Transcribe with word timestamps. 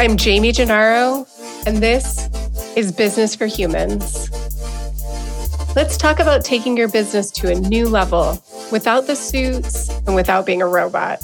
I'm 0.00 0.16
Jaime 0.16 0.52
Gennaro, 0.52 1.26
and 1.66 1.78
this 1.78 2.28
is 2.76 2.92
Business 2.92 3.34
for 3.34 3.46
Humans. 3.46 4.30
Let's 5.74 5.96
talk 5.96 6.20
about 6.20 6.44
taking 6.44 6.76
your 6.76 6.86
business 6.86 7.32
to 7.32 7.50
a 7.50 7.56
new 7.56 7.88
level 7.88 8.40
without 8.70 9.08
the 9.08 9.16
suits 9.16 9.88
and 10.06 10.14
without 10.14 10.46
being 10.46 10.62
a 10.62 10.68
robot. 10.68 11.18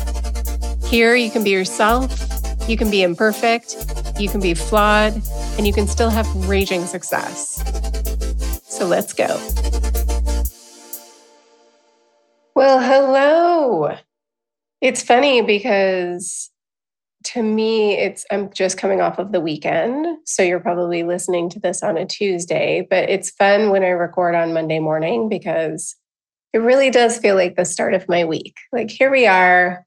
Here, 0.86 1.14
you 1.14 1.30
can 1.30 1.44
be 1.44 1.50
yourself, 1.50 2.20
you 2.68 2.76
can 2.76 2.90
be 2.90 3.04
imperfect, 3.04 3.76
you 4.18 4.28
can 4.28 4.40
be 4.40 4.54
flawed, 4.54 5.22
and 5.56 5.68
you 5.68 5.72
can 5.72 5.86
still 5.86 6.10
have 6.10 6.26
raging 6.48 6.84
success. 6.84 7.62
So 8.64 8.88
let's 8.88 9.12
go. 9.12 9.38
Well, 12.56 12.80
hello. 12.80 13.96
It's 14.80 15.04
funny 15.04 15.42
because 15.42 16.50
to 17.24 17.42
me, 17.42 17.94
it's 17.98 18.24
I'm 18.30 18.52
just 18.52 18.78
coming 18.78 19.00
off 19.00 19.18
of 19.18 19.32
the 19.32 19.40
weekend. 19.40 20.18
So 20.24 20.42
you're 20.42 20.60
probably 20.60 21.02
listening 21.02 21.48
to 21.50 21.60
this 21.60 21.82
on 21.82 21.96
a 21.96 22.06
Tuesday, 22.06 22.86
but 22.88 23.08
it's 23.08 23.30
fun 23.30 23.70
when 23.70 23.82
I 23.82 23.88
record 23.88 24.34
on 24.34 24.52
Monday 24.52 24.78
morning 24.78 25.28
because 25.28 25.96
it 26.52 26.58
really 26.58 26.90
does 26.90 27.18
feel 27.18 27.34
like 27.34 27.56
the 27.56 27.64
start 27.64 27.94
of 27.94 28.08
my 28.08 28.24
week. 28.24 28.56
Like 28.72 28.90
here 28.90 29.10
we 29.10 29.26
are 29.26 29.84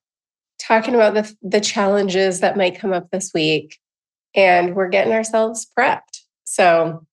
talking 0.60 0.96
about 0.96 1.14
the, 1.14 1.34
the 1.42 1.62
challenges 1.62 2.40
that 2.40 2.58
might 2.58 2.80
come 2.80 2.92
up 2.92 3.10
this 3.12 3.32
week, 3.34 3.78
and 4.36 4.76
we're 4.76 4.90
getting 4.90 5.14
ourselves 5.14 5.68
prepped. 5.78 6.22
So 6.44 7.06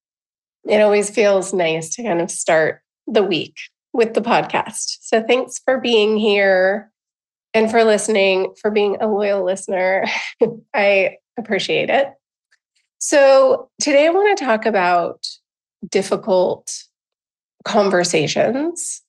it 0.66 0.80
always 0.80 1.10
feels 1.10 1.52
nice 1.52 1.94
to 1.96 2.02
kind 2.02 2.20
of 2.20 2.30
start 2.30 2.80
the 3.06 3.22
week 3.22 3.54
with 3.92 4.14
the 4.14 4.22
podcast. 4.22 4.98
So 5.02 5.22
thanks 5.22 5.58
for 5.58 5.78
being 5.78 6.16
here 6.16 6.90
and 7.54 7.70
for 7.70 7.84
listening, 7.84 8.52
for 8.60 8.70
being 8.70 8.96
a 9.00 9.06
loyal 9.06 9.44
listener. 9.44 10.04
I 10.74 11.16
appreciate 11.38 11.88
it. 11.88 12.08
So, 12.98 13.70
today 13.80 14.06
I 14.06 14.10
want 14.10 14.36
to 14.36 14.44
talk 14.44 14.66
about 14.66 15.26
difficult 15.88 16.72
conversations. 17.64 19.02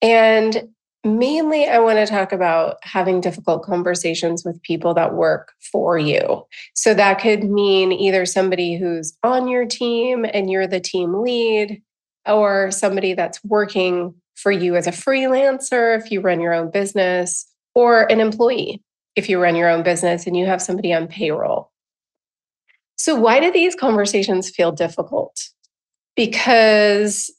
And 0.00 0.68
mainly, 1.04 1.66
I 1.66 1.78
want 1.78 1.98
to 1.98 2.06
talk 2.06 2.32
about 2.32 2.76
having 2.82 3.20
difficult 3.20 3.64
conversations 3.64 4.44
with 4.44 4.62
people 4.62 4.94
that 4.94 5.14
work 5.14 5.52
for 5.72 5.98
you. 5.98 6.46
So, 6.74 6.94
that 6.94 7.20
could 7.20 7.44
mean 7.44 7.92
either 7.92 8.24
somebody 8.26 8.76
who's 8.76 9.16
on 9.22 9.48
your 9.48 9.66
team 9.66 10.24
and 10.24 10.50
you're 10.50 10.66
the 10.66 10.80
team 10.80 11.14
lead, 11.14 11.82
or 12.26 12.70
somebody 12.70 13.14
that's 13.14 13.42
working 13.44 14.14
for 14.34 14.52
you 14.52 14.76
as 14.76 14.86
a 14.86 14.90
freelancer 14.90 15.98
if 15.98 16.10
you 16.10 16.20
run 16.20 16.40
your 16.40 16.52
own 16.52 16.70
business, 16.70 17.46
or 17.74 18.10
an 18.10 18.20
employee 18.20 18.82
if 19.16 19.28
you 19.28 19.40
run 19.40 19.56
your 19.56 19.68
own 19.68 19.82
business 19.82 20.26
and 20.26 20.36
you 20.36 20.46
have 20.46 20.62
somebody 20.62 20.92
on 20.92 21.06
payroll. 21.06 21.70
So, 22.96 23.14
why 23.14 23.40
do 23.40 23.52
these 23.52 23.74
conversations 23.74 24.50
feel 24.50 24.72
difficult? 24.72 25.36
Because 26.16 27.30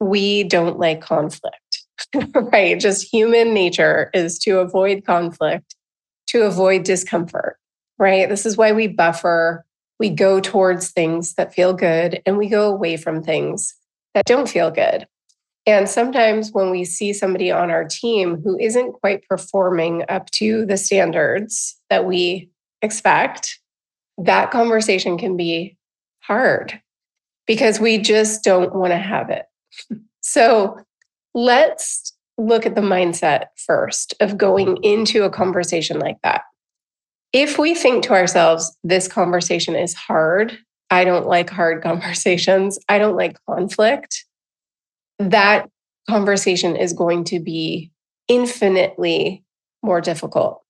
we 0.00 0.44
don't 0.44 0.78
like 0.78 1.00
conflict, 1.00 1.84
right? 2.34 2.80
Just 2.80 3.12
human 3.12 3.54
nature 3.54 4.10
is 4.14 4.38
to 4.40 4.58
avoid 4.58 5.04
conflict, 5.04 5.76
to 6.28 6.42
avoid 6.42 6.84
discomfort, 6.84 7.58
right? 7.98 8.28
This 8.28 8.46
is 8.46 8.56
why 8.56 8.72
we 8.72 8.88
buffer. 8.88 9.64
We 10.00 10.10
go 10.10 10.40
towards 10.40 10.90
things 10.90 11.34
that 11.34 11.54
feel 11.54 11.72
good 11.72 12.20
and 12.26 12.36
we 12.36 12.48
go 12.48 12.72
away 12.72 12.96
from 12.96 13.22
things 13.22 13.74
that 14.14 14.24
don't 14.24 14.48
feel 14.48 14.70
good. 14.70 15.06
And 15.66 15.88
sometimes 15.88 16.50
when 16.52 16.70
we 16.70 16.84
see 16.84 17.12
somebody 17.12 17.50
on 17.50 17.70
our 17.70 17.84
team 17.84 18.40
who 18.42 18.58
isn't 18.58 18.94
quite 18.94 19.26
performing 19.28 20.04
up 20.08 20.30
to 20.32 20.66
the 20.66 20.76
standards 20.76 21.76
that 21.88 22.04
we 22.04 22.50
expect, 22.82 23.60
that 24.18 24.50
conversation 24.50 25.16
can 25.16 25.36
be 25.36 25.76
hard 26.20 26.80
because 27.46 27.78
we 27.78 27.98
just 27.98 28.42
don't 28.42 28.74
want 28.74 28.92
to 28.92 28.98
have 28.98 29.30
it. 29.30 29.46
So 30.24 30.78
let's 31.34 32.16
look 32.38 32.64
at 32.64 32.76
the 32.76 32.80
mindset 32.80 33.46
first 33.56 34.14
of 34.20 34.38
going 34.38 34.76
into 34.84 35.24
a 35.24 35.30
conversation 35.30 35.98
like 35.98 36.18
that. 36.22 36.42
If 37.32 37.58
we 37.58 37.74
think 37.74 38.04
to 38.04 38.12
ourselves, 38.12 38.76
this 38.84 39.08
conversation 39.08 39.74
is 39.74 39.94
hard, 39.94 40.56
I 40.90 41.02
don't 41.02 41.26
like 41.26 41.50
hard 41.50 41.82
conversations, 41.82 42.78
I 42.88 42.98
don't 42.98 43.16
like 43.16 43.36
conflict 43.50 44.24
that 45.18 45.68
conversation 46.08 46.76
is 46.76 46.92
going 46.92 47.24
to 47.24 47.40
be 47.40 47.90
infinitely 48.28 49.44
more 49.82 50.00
difficult. 50.00 50.62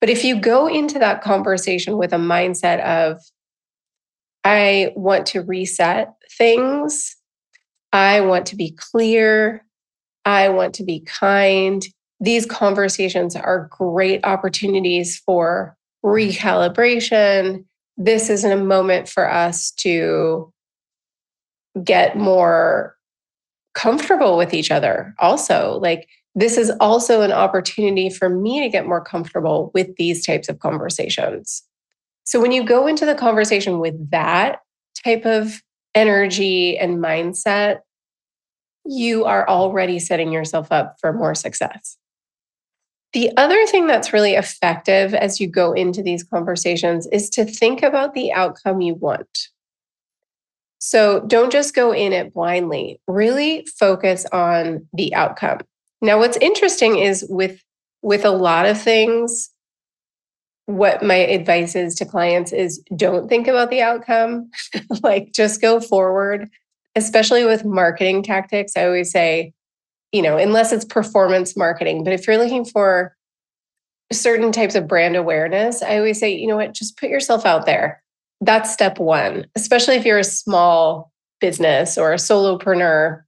But 0.00 0.10
if 0.10 0.24
you 0.24 0.40
go 0.40 0.66
into 0.66 0.98
that 0.98 1.22
conversation 1.22 1.96
with 1.96 2.12
a 2.12 2.16
mindset 2.16 2.80
of, 2.82 3.20
I 4.44 4.92
want 4.96 5.26
to 5.26 5.42
reset 5.42 6.14
things, 6.36 7.16
I 7.92 8.20
want 8.22 8.46
to 8.46 8.56
be 8.56 8.72
clear, 8.72 9.64
I 10.24 10.48
want 10.48 10.74
to 10.74 10.84
be 10.84 11.00
kind, 11.00 11.86
these 12.22 12.46
conversations 12.46 13.34
are 13.34 13.68
great 13.70 14.20
opportunities 14.24 15.18
for 15.18 15.76
recalibration. 16.04 17.64
This 17.96 18.30
isn't 18.30 18.52
a 18.52 18.64
moment 18.64 19.08
for 19.08 19.28
us 19.28 19.72
to 19.78 20.52
get 21.82 22.16
more 22.16 22.96
comfortable 23.74 24.36
with 24.36 24.54
each 24.54 24.70
other 24.70 25.14
also. 25.18 25.78
Like 25.80 26.08
this 26.34 26.56
is 26.56 26.72
also 26.80 27.22
an 27.22 27.32
opportunity 27.32 28.10
for 28.10 28.28
me 28.28 28.60
to 28.60 28.68
get 28.68 28.86
more 28.86 29.02
comfortable 29.02 29.70
with 29.74 29.94
these 29.96 30.24
types 30.24 30.48
of 30.48 30.58
conversations. 30.58 31.62
So 32.24 32.40
when 32.40 32.52
you 32.52 32.64
go 32.64 32.86
into 32.86 33.04
the 33.04 33.14
conversation 33.14 33.78
with 33.78 34.10
that 34.10 34.60
type 35.04 35.26
of 35.26 35.62
energy 35.94 36.78
and 36.78 36.98
mindset 36.98 37.80
you 38.84 39.24
are 39.24 39.48
already 39.48 39.98
setting 39.98 40.32
yourself 40.32 40.70
up 40.70 40.96
for 41.00 41.12
more 41.12 41.34
success. 41.34 41.96
The 43.12 43.30
other 43.36 43.66
thing 43.66 43.86
that's 43.86 44.12
really 44.12 44.34
effective 44.34 45.12
as 45.14 45.38
you 45.38 45.46
go 45.46 45.72
into 45.72 46.02
these 46.02 46.24
conversations 46.24 47.06
is 47.12 47.28
to 47.30 47.44
think 47.44 47.82
about 47.82 48.14
the 48.14 48.32
outcome 48.32 48.80
you 48.80 48.94
want. 48.94 49.48
So 50.84 51.20
don't 51.28 51.52
just 51.52 51.76
go 51.76 51.92
in 51.92 52.12
it 52.12 52.34
blindly, 52.34 53.00
really 53.06 53.64
focus 53.78 54.26
on 54.32 54.88
the 54.92 55.14
outcome. 55.14 55.60
Now, 56.00 56.18
what's 56.18 56.36
interesting 56.38 56.98
is 56.98 57.24
with 57.28 57.62
with 58.02 58.24
a 58.24 58.32
lot 58.32 58.66
of 58.66 58.82
things, 58.82 59.50
what 60.66 61.00
my 61.00 61.14
advice 61.14 61.76
is 61.76 61.94
to 61.94 62.04
clients 62.04 62.52
is 62.52 62.82
don't 62.96 63.28
think 63.28 63.46
about 63.46 63.70
the 63.70 63.80
outcome, 63.80 64.50
like 65.04 65.30
just 65.32 65.60
go 65.60 65.78
forward, 65.78 66.50
especially 66.96 67.44
with 67.44 67.64
marketing 67.64 68.24
tactics. 68.24 68.72
I 68.76 68.84
always 68.86 69.12
say, 69.12 69.52
you 70.10 70.20
know, 70.20 70.36
unless 70.36 70.72
it's 70.72 70.84
performance 70.84 71.56
marketing, 71.56 72.02
but 72.02 72.12
if 72.12 72.26
you're 72.26 72.38
looking 72.38 72.64
for 72.64 73.16
certain 74.10 74.50
types 74.50 74.74
of 74.74 74.88
brand 74.88 75.14
awareness, 75.14 75.80
I 75.80 75.98
always 75.98 76.18
say, 76.18 76.34
you 76.34 76.48
know 76.48 76.56
what, 76.56 76.74
just 76.74 76.98
put 76.98 77.08
yourself 77.08 77.46
out 77.46 77.66
there 77.66 78.01
that's 78.42 78.72
step 78.72 78.98
one, 78.98 79.46
especially 79.54 79.94
if 79.94 80.04
you're 80.04 80.18
a 80.18 80.24
small 80.24 81.12
business 81.40 81.96
or 81.96 82.12
a 82.12 82.16
solopreneur. 82.16 83.22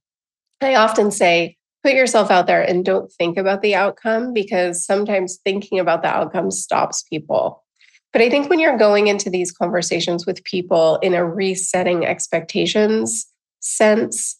I 0.61 0.75
often 0.75 1.09
say, 1.09 1.57
put 1.83 1.93
yourself 1.93 2.29
out 2.29 2.47
there 2.47 2.61
and 2.61 2.83
don't 2.83 3.11
think 3.11 3.37
about 3.37 3.61
the 3.61 3.75
outcome 3.75 4.33
because 4.33 4.85
sometimes 4.85 5.37
thinking 5.43 5.79
about 5.79 6.01
the 6.01 6.09
outcome 6.09 6.51
stops 6.51 7.03
people. 7.03 7.63
But 8.11 8.21
I 8.21 8.29
think 8.29 8.49
when 8.49 8.59
you're 8.59 8.77
going 8.77 9.07
into 9.07 9.29
these 9.29 9.51
conversations 9.51 10.25
with 10.25 10.43
people 10.43 10.97
in 10.97 11.13
a 11.13 11.25
resetting 11.25 12.05
expectations 12.05 13.25
sense, 13.59 14.37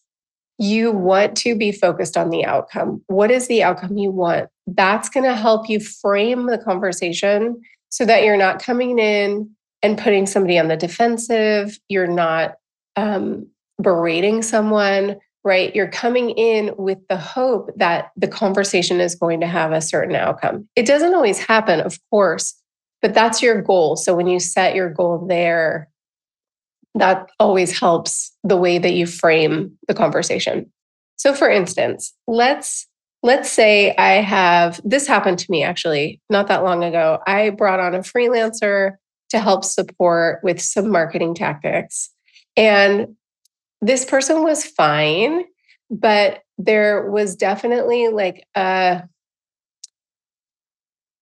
you 0.57 0.92
want 0.92 1.36
to 1.38 1.56
be 1.56 1.71
focused 1.71 2.18
on 2.18 2.30
the 2.30 2.45
outcome. 2.45 3.01
What 3.07 3.31
is 3.31 3.48
the 3.48 3.63
outcome 3.63 3.98
you 3.98 4.12
want? 4.12 4.50
That's 4.68 5.10
going 5.10 5.25
to 5.25 5.36
help 5.36 5.69
you 5.69 5.80
frame 5.80 6.48
the 6.48 6.57
conversation 6.57 7.62
so 7.89 8.06
that 8.06 8.24
you're 8.24 8.38
not 8.38 8.62
coming 8.62 9.00
in 9.00 9.55
and 9.85 9.99
putting 9.99 10.25
somebody 10.25 10.57
on 10.57 10.67
the 10.67 10.75
defensive. 10.75 11.77
You're 11.89 12.07
not 12.07 12.55
um, 12.95 13.47
berating 13.79 14.41
someone, 14.41 15.17
right? 15.43 15.75
You're 15.75 15.91
coming 15.91 16.31
in 16.31 16.73
with 16.75 16.97
the 17.07 17.17
hope 17.17 17.69
that 17.75 18.09
the 18.17 18.27
conversation 18.27 18.99
is 18.99 19.13
going 19.13 19.41
to 19.41 19.47
have 19.47 19.71
a 19.71 19.81
certain 19.81 20.15
outcome. 20.15 20.67
It 20.75 20.87
doesn't 20.87 21.13
always 21.13 21.37
happen, 21.37 21.81
of 21.81 21.99
course, 22.09 22.55
but 23.03 23.13
that's 23.13 23.43
your 23.43 23.61
goal. 23.61 23.95
So 23.95 24.15
when 24.15 24.25
you 24.25 24.39
set 24.39 24.73
your 24.73 24.89
goal 24.89 25.27
there, 25.27 25.87
that 26.95 27.29
always 27.39 27.77
helps 27.77 28.35
the 28.43 28.57
way 28.57 28.79
that 28.79 28.93
you 28.93 29.05
frame 29.05 29.77
the 29.87 29.93
conversation. 29.93 30.71
So 31.15 31.35
for 31.35 31.47
instance, 31.47 32.11
let's 32.25 32.87
let's 33.21 33.51
say 33.51 33.93
I 33.97 34.13
have 34.21 34.81
this 34.83 35.05
happened 35.07 35.39
to 35.39 35.51
me 35.51 35.63
actually 35.63 36.21
not 36.29 36.47
that 36.47 36.63
long 36.63 36.83
ago. 36.83 37.19
I 37.27 37.51
brought 37.51 37.79
on 37.79 37.93
a 37.93 37.99
freelancer 37.99 38.93
to 39.30 39.39
help 39.39 39.63
support 39.63 40.39
with 40.44 40.62
some 40.62 40.89
marketing 40.89 41.33
tactics. 41.33 42.10
And 42.56 43.16
this 43.81 44.06
person 44.06 44.44
was 44.44 44.66
fine, 44.66 45.45
but 45.89 46.42
there 46.57 47.10
was 47.10 47.36
definitely 47.36 48.07
like 48.07 48.45
a 48.56 49.04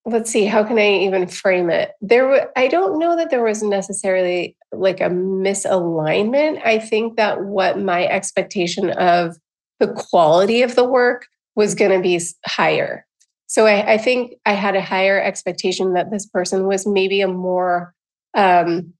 let's 0.05 0.29
see 0.29 0.45
how 0.45 0.65
can 0.65 0.77
i 0.77 0.99
even 0.99 1.27
frame 1.27 1.69
it? 1.69 1.91
There 2.01 2.51
i 2.57 2.67
don't 2.67 2.99
know 2.99 3.15
that 3.15 3.29
there 3.29 3.43
was 3.43 3.63
necessarily 3.63 4.55
like 4.71 4.99
a 4.99 5.09
misalignment. 5.09 6.65
I 6.65 6.79
think 6.79 7.17
that 7.17 7.43
what 7.43 7.79
my 7.79 8.05
expectation 8.07 8.89
of 8.91 9.37
the 9.79 9.93
quality 9.93 10.61
of 10.61 10.75
the 10.75 10.85
work 10.85 11.25
was 11.55 11.75
going 11.75 11.91
to 11.91 12.01
be 12.01 12.19
higher 12.45 13.05
so 13.47 13.65
I, 13.65 13.93
I, 13.93 13.97
think 13.97 14.35
i 14.45 14.53
had 14.53 14.75
a 14.75 14.81
higher 14.81 15.21
expectation 15.21 15.93
that 15.93 16.11
this 16.11 16.25
person 16.25 16.67
was 16.67 16.87
maybe 16.87 17.21
a 17.21 17.27
more 17.27 17.93
um, 18.35 18.93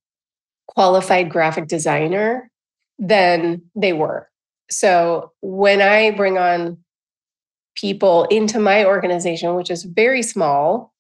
qualified 0.68 1.30
graphic 1.30 1.68
designer 1.68 2.50
than 3.00 3.64
they 3.76 3.94
were. 3.94 4.30
So 4.70 5.32
when 5.42 5.82
i 5.82 6.12
bring 6.12 6.38
on 6.38 6.78
people 7.76 8.26
into 8.26 8.60
my 8.60 8.86
organization 8.86 9.56
which 9.56 9.72
is 9.72 9.84
very 9.84 10.22
small 10.22 10.94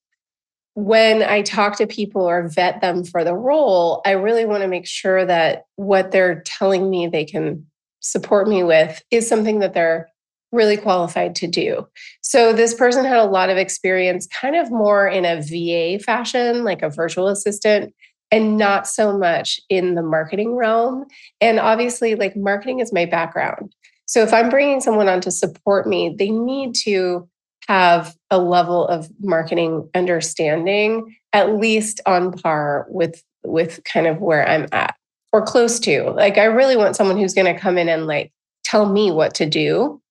when 0.75 1.21
I 1.21 1.43
talk 1.43 1.77
to 1.77 1.87
people 1.87 2.27
or 2.27 2.47
vet 2.47 2.81
them 2.81 3.03
for 3.03 3.23
the 3.23 3.35
role, 3.35 4.01
I 4.05 4.11
really 4.11 4.45
want 4.45 4.63
to 4.63 4.67
make 4.67 4.87
sure 4.87 5.25
that 5.25 5.65
what 5.75 6.11
they're 6.11 6.41
telling 6.41 6.89
me 6.89 7.07
they 7.07 7.25
can 7.25 7.67
support 7.99 8.47
me 8.47 8.63
with 8.63 9.01
is 9.11 9.27
something 9.27 9.59
that 9.59 9.73
they're 9.73 10.09
really 10.53 10.77
qualified 10.77 11.35
to 11.35 11.47
do. 11.47 11.85
So 12.21 12.53
this 12.53 12.73
person 12.73 13.03
had 13.03 13.17
a 13.17 13.25
lot 13.25 13.49
of 13.49 13.57
experience 13.57 14.27
kind 14.27 14.55
of 14.55 14.71
more 14.71 15.07
in 15.07 15.25
a 15.25 15.41
VA 15.41 16.01
fashion, 16.01 16.63
like 16.63 16.81
a 16.81 16.89
virtual 16.89 17.27
assistant, 17.27 17.93
and 18.31 18.57
not 18.57 18.87
so 18.87 19.17
much 19.17 19.59
in 19.69 19.95
the 19.95 20.03
marketing 20.03 20.55
realm. 20.55 21.05
And 21.41 21.59
obviously, 21.59 22.15
like 22.15 22.35
marketing 22.35 22.79
is 22.79 22.93
my 22.93 23.05
background. 23.05 23.75
So 24.05 24.21
if 24.21 24.33
I'm 24.33 24.49
bringing 24.49 24.79
someone 24.79 25.09
on 25.09 25.21
to 25.21 25.31
support 25.31 25.87
me, 25.87 26.15
they 26.17 26.29
need 26.29 26.75
to 26.83 27.27
have 27.67 28.15
a 28.29 28.37
level 28.37 28.87
of 28.87 29.09
marketing 29.19 29.89
understanding 29.95 31.15
at 31.31 31.55
least 31.55 32.01
on 32.05 32.31
par 32.31 32.85
with 32.89 33.23
with 33.43 33.83
kind 33.83 34.07
of 34.07 34.19
where 34.19 34.47
I'm 34.47 34.67
at 34.71 34.95
or 35.31 35.41
close 35.41 35.79
to. 35.81 36.11
Like 36.11 36.37
I 36.37 36.45
really 36.45 36.77
want 36.77 36.95
someone 36.95 37.17
who's 37.17 37.33
going 37.33 37.53
to 37.53 37.59
come 37.59 37.77
in 37.77 37.89
and 37.89 38.07
like 38.07 38.31
tell 38.63 38.87
me 38.89 39.11
what 39.11 39.33
to 39.35 39.45
do. 39.45 40.01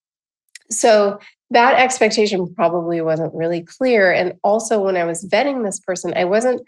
So 0.73 1.19
that 1.51 1.79
expectation 1.79 2.53
probably 2.55 3.01
wasn't 3.01 3.35
really 3.35 3.63
clear 3.63 4.11
and 4.11 4.35
also 4.43 4.81
when 4.81 4.97
I 4.97 5.05
was 5.05 5.25
vetting 5.27 5.65
this 5.65 5.79
person 5.79 6.13
I 6.17 6.25
wasn't 6.25 6.63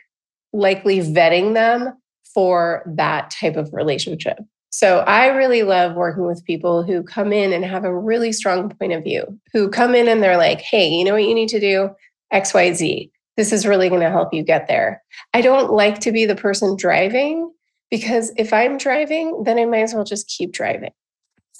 likely 0.52 1.00
vetting 1.00 1.54
them 1.54 1.94
for 2.34 2.82
that 2.86 3.30
type 3.30 3.56
of 3.56 3.72
relationship. 3.72 4.38
So 4.70 4.98
I 5.00 5.28
really 5.28 5.62
love 5.62 5.94
working 5.94 6.26
with 6.26 6.44
people 6.44 6.82
who 6.82 7.04
come 7.04 7.32
in 7.32 7.52
and 7.52 7.64
have 7.64 7.84
a 7.84 7.96
really 7.96 8.32
strong 8.32 8.70
point 8.70 8.92
of 8.92 9.04
view, 9.04 9.38
who 9.52 9.68
come 9.68 9.94
in 9.94 10.08
and 10.08 10.22
they're 10.22 10.36
like, 10.36 10.60
hey, 10.60 10.88
you 10.88 11.04
know 11.04 11.12
what 11.12 11.22
you 11.22 11.34
need 11.34 11.48
to 11.50 11.60
do? 11.60 11.90
XYZ. 12.32 13.10
This 13.36 13.52
is 13.52 13.66
really 13.66 13.88
going 13.88 14.00
to 14.00 14.10
help 14.10 14.34
you 14.34 14.42
get 14.42 14.66
there. 14.66 15.02
I 15.32 15.40
don't 15.42 15.72
like 15.72 16.00
to 16.00 16.12
be 16.12 16.26
the 16.26 16.34
person 16.34 16.76
driving 16.76 17.52
because 17.90 18.32
if 18.36 18.52
I'm 18.52 18.76
driving, 18.76 19.44
then 19.44 19.58
I 19.58 19.64
might 19.64 19.82
as 19.82 19.94
well 19.94 20.04
just 20.04 20.26
keep 20.26 20.52
driving. 20.52 20.90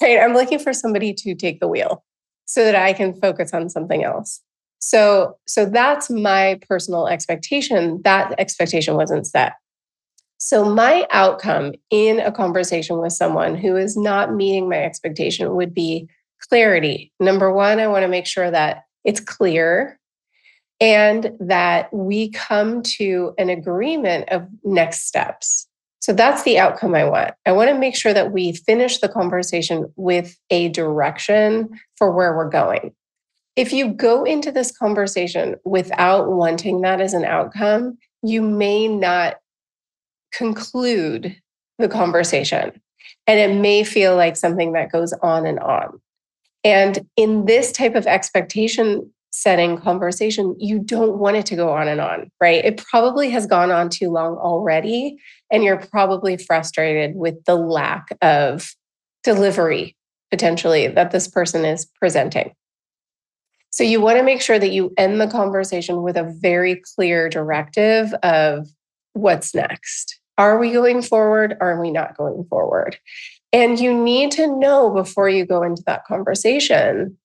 Right? 0.01 0.19
I'm 0.19 0.33
looking 0.33 0.59
for 0.59 0.73
somebody 0.73 1.13
to 1.13 1.35
take 1.35 1.61
the 1.61 1.69
wheel 1.69 2.03
so 2.45 2.63
that 2.63 2.75
I 2.75 2.93
can 2.93 3.13
focus 3.13 3.53
on 3.53 3.69
something 3.69 4.03
else. 4.03 4.41
So 4.79 5.37
so 5.47 5.65
that's 5.65 6.09
my 6.09 6.59
personal 6.67 7.07
expectation. 7.07 8.01
That 8.03 8.33
expectation 8.39 8.95
wasn't 8.95 9.27
set. 9.27 9.53
So, 10.37 10.65
my 10.65 11.07
outcome 11.11 11.73
in 11.89 12.19
a 12.19 12.31
conversation 12.31 12.99
with 12.99 13.13
someone 13.13 13.55
who 13.55 13.75
is 13.77 13.95
not 13.95 14.33
meeting 14.33 14.69
my 14.69 14.83
expectation 14.83 15.55
would 15.55 15.73
be 15.73 16.09
clarity. 16.49 17.11
Number 17.19 17.51
one, 17.51 17.79
I 17.79 17.87
want 17.87 18.03
to 18.03 18.07
make 18.09 18.25
sure 18.25 18.51
that 18.51 18.83
it's 19.03 19.19
clear 19.19 19.99
and 20.81 21.31
that 21.39 21.91
we 21.93 22.29
come 22.31 22.83
to 22.83 23.33
an 23.37 23.49
agreement 23.49 24.29
of 24.29 24.47
next 24.63 25.07
steps. 25.07 25.67
So, 26.05 26.13
that's 26.13 26.43
the 26.43 26.59
outcome 26.59 26.93
I 26.93 27.03
want. 27.05 27.33
I 27.47 27.51
want 27.51 27.71
to 27.71 27.79
make 27.79 27.95
sure 27.95 28.13
that 28.13 28.31
we 28.31 28.53
finish 28.53 28.99
the 28.99 29.09
conversation 29.09 29.91
with 29.95 30.37
a 30.51 30.69
direction 30.69 31.67
for 31.97 32.11
where 32.11 32.37
we're 32.37 32.47
going. 32.47 32.93
If 33.55 33.73
you 33.73 33.87
go 33.87 34.23
into 34.23 34.51
this 34.51 34.71
conversation 34.77 35.55
without 35.65 36.29
wanting 36.29 36.81
that 36.81 37.01
as 37.01 37.15
an 37.15 37.25
outcome, 37.25 37.97
you 38.21 38.43
may 38.43 38.87
not 38.87 39.37
conclude 40.31 41.35
the 41.79 41.89
conversation. 41.89 42.79
And 43.25 43.39
it 43.39 43.59
may 43.59 43.83
feel 43.83 44.15
like 44.15 44.37
something 44.37 44.73
that 44.73 44.91
goes 44.91 45.11
on 45.23 45.47
and 45.47 45.59
on. 45.59 45.99
And 46.63 47.07
in 47.17 47.45
this 47.45 47.71
type 47.71 47.95
of 47.95 48.05
expectation 48.05 49.11
setting 49.35 49.77
conversation, 49.77 50.55
you 50.57 50.79
don't 50.79 51.17
want 51.17 51.35
it 51.35 51.45
to 51.45 51.55
go 51.57 51.69
on 51.69 51.89
and 51.89 51.99
on, 51.99 52.31
right? 52.39 52.63
It 52.63 52.77
probably 52.77 53.29
has 53.31 53.45
gone 53.45 53.69
on 53.69 53.89
too 53.89 54.09
long 54.09 54.37
already. 54.37 55.17
And 55.51 55.63
you're 55.63 55.77
probably 55.77 56.37
frustrated 56.37 57.15
with 57.15 57.43
the 57.43 57.55
lack 57.55 58.07
of 58.21 58.71
delivery 59.23 59.95
potentially 60.31 60.87
that 60.87 61.11
this 61.11 61.27
person 61.27 61.65
is 61.65 61.85
presenting. 61.99 62.53
So 63.71 63.83
you 63.83 63.99
want 63.99 64.17
to 64.17 64.23
make 64.23 64.41
sure 64.41 64.57
that 64.57 64.71
you 64.71 64.93
end 64.97 65.19
the 65.19 65.27
conversation 65.27 66.01
with 66.01 66.15
a 66.15 66.33
very 66.39 66.81
clear 66.95 67.27
directive 67.27 68.13
of 68.23 68.69
what's 69.13 69.53
next. 69.53 70.17
Are 70.37 70.57
we 70.57 70.71
going 70.71 71.01
forward? 71.01 71.57
Are 71.59 71.79
we 71.79 71.91
not 71.91 72.15
going 72.15 72.45
forward? 72.49 72.97
And 73.51 73.79
you 73.79 73.93
need 73.93 74.31
to 74.31 74.47
know 74.47 74.91
before 74.91 75.27
you 75.27 75.45
go 75.45 75.61
into 75.61 75.83
that 75.87 76.05
conversation 76.05 77.17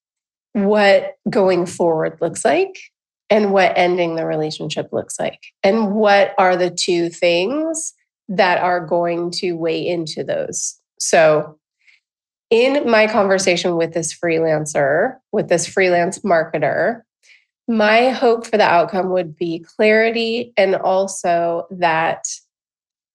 what 0.52 1.14
going 1.28 1.66
forward 1.66 2.18
looks 2.20 2.44
like 2.44 2.80
and 3.28 3.52
what 3.52 3.72
ending 3.76 4.16
the 4.16 4.26
relationship 4.26 4.92
looks 4.92 5.18
like. 5.18 5.40
And 5.62 5.92
what 5.94 6.34
are 6.38 6.56
the 6.56 6.70
two 6.70 7.08
things 7.08 7.94
that 8.28 8.60
are 8.60 8.84
going 8.84 9.30
to 9.32 9.52
weigh 9.52 9.86
into 9.86 10.24
those? 10.24 10.76
So, 10.98 11.56
in 12.50 12.90
my 12.90 13.06
conversation 13.06 13.76
with 13.76 13.94
this 13.94 14.12
freelancer, 14.12 15.16
with 15.30 15.48
this 15.48 15.68
freelance 15.68 16.18
marketer, 16.20 17.02
my 17.68 18.08
hope 18.08 18.44
for 18.44 18.56
the 18.56 18.64
outcome 18.64 19.10
would 19.10 19.36
be 19.36 19.60
clarity 19.60 20.52
and 20.56 20.74
also 20.74 21.68
that 21.70 22.24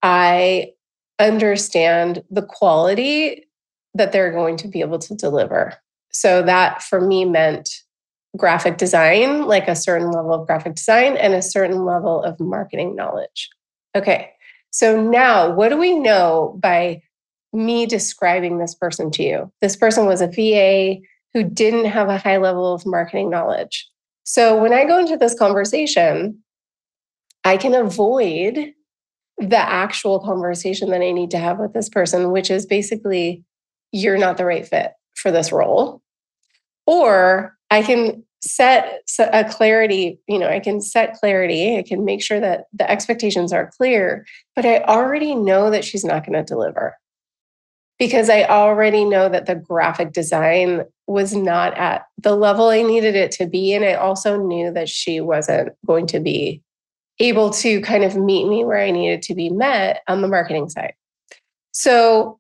I 0.02 0.72
understand 1.20 2.24
the 2.32 2.44
quality 2.44 3.48
that 3.94 4.14
they're 4.14 4.32
going 4.32 4.56
to 4.58 4.70
be 4.70 4.80
able 4.80 5.00
to 5.00 5.16
deliver. 5.16 5.74
So 6.16 6.42
that 6.44 6.82
for 6.82 7.02
me 7.02 7.26
meant 7.26 7.70
graphic 8.38 8.78
design, 8.78 9.48
like 9.48 9.68
a 9.68 9.76
certain 9.76 10.12
level 10.12 10.34
of 10.34 10.48
graphic 10.48 10.76
design 10.76 11.18
and 11.18 11.34
a 11.34 11.42
certain 11.42 11.84
level 11.84 12.24
of 12.24 12.40
marketing 12.40 12.96
knowledge. 12.96 13.50
Okay. 13.96 14.32
So 14.72 15.02
now 15.02 15.54
what 15.54 15.70
do 15.70 15.78
we 15.78 15.94
know 15.94 16.58
by 16.62 17.02
me 17.52 17.86
describing 17.86 18.60
this 18.60 18.74
person 18.76 19.12
to 19.12 19.24
you? 19.24 19.52
This 19.62 19.76
person 19.76 20.06
was 20.06 20.22
a 20.22 20.28
VA 20.28 21.02
who 21.34 21.44
didn't 21.44 21.86
have 21.86 22.08
a 22.08 22.18
high 22.18 22.38
level 22.38 22.74
of 22.74 22.86
marketing 22.86 23.30
knowledge. 23.30 23.86
So 24.24 24.62
when 24.62 24.74
I 24.74 24.86
go 24.86 24.98
into 24.98 25.18
this 25.18 25.38
conversation, 25.38 26.42
I 27.44 27.58
can 27.58 27.74
avoid 27.76 28.74
the 29.38 29.60
actual 29.60 30.20
conversation 30.22 30.92
that 30.92 31.02
I 31.02 31.12
need 31.12 31.32
to 31.32 31.38
have 31.38 31.60
with 31.60 31.74
this 31.74 31.90
person, 31.90 32.32
which 32.32 32.50
is 32.50 32.66
basically, 32.66 33.44
you're 33.92 34.18
not 34.18 34.38
the 34.38 34.46
right 34.46 34.66
fit 34.66 34.94
for 35.16 35.30
this 35.30 35.52
role. 35.52 36.02
Or 36.86 37.56
I 37.72 37.82
can 37.82 38.24
set 38.42 39.02
a 39.20 39.44
clarity, 39.44 40.20
you 40.28 40.38
know, 40.38 40.48
I 40.48 40.60
can 40.60 40.80
set 40.80 41.16
clarity. 41.16 41.78
I 41.78 41.84
can 41.84 42.06
make 42.06 42.22
sure 42.22 42.40
that 42.40 42.66
the 42.74 42.90
expectations 42.90 43.52
are 43.52 43.72
clear, 43.76 44.26
but 44.56 44.66
I 44.66 44.84
already 44.84 45.34
know 45.34 45.72
that 45.72 45.84
she's 45.84 46.06
not 46.06 46.26
going 46.26 46.34
to 46.34 46.44
deliver 46.44 46.96
because 47.98 48.30
I 48.30 48.44
already 48.44 49.06
know 49.06 49.30
that 49.30 49.46
the 49.46 49.56
graphic 49.56 50.12
design 50.12 50.84
was 51.08 51.34
not 51.36 51.76
at 51.78 52.06
the 52.18 52.36
level 52.36 52.70
I 52.70 52.82
needed 52.82 53.16
it 53.16 53.32
to 53.34 53.48
be. 53.48 53.74
And 53.74 53.86
I 53.86 53.94
also 53.94 54.38
knew 54.38 54.72
that 54.74 54.90
she 54.90 55.22
wasn't 55.22 55.70
going 55.86 56.08
to 56.08 56.20
be 56.20 56.62
able 57.20 57.50
to 57.50 57.80
kind 57.82 58.04
of 58.04 58.18
meet 58.18 58.48
me 58.48 58.66
where 58.66 58.80
I 58.80 58.92
needed 58.92 59.22
to 59.24 59.36
be 59.36 59.50
met 59.50 60.04
on 60.08 60.22
the 60.22 60.28
marketing 60.28 60.70
side. 60.70 60.94
So 61.72 62.40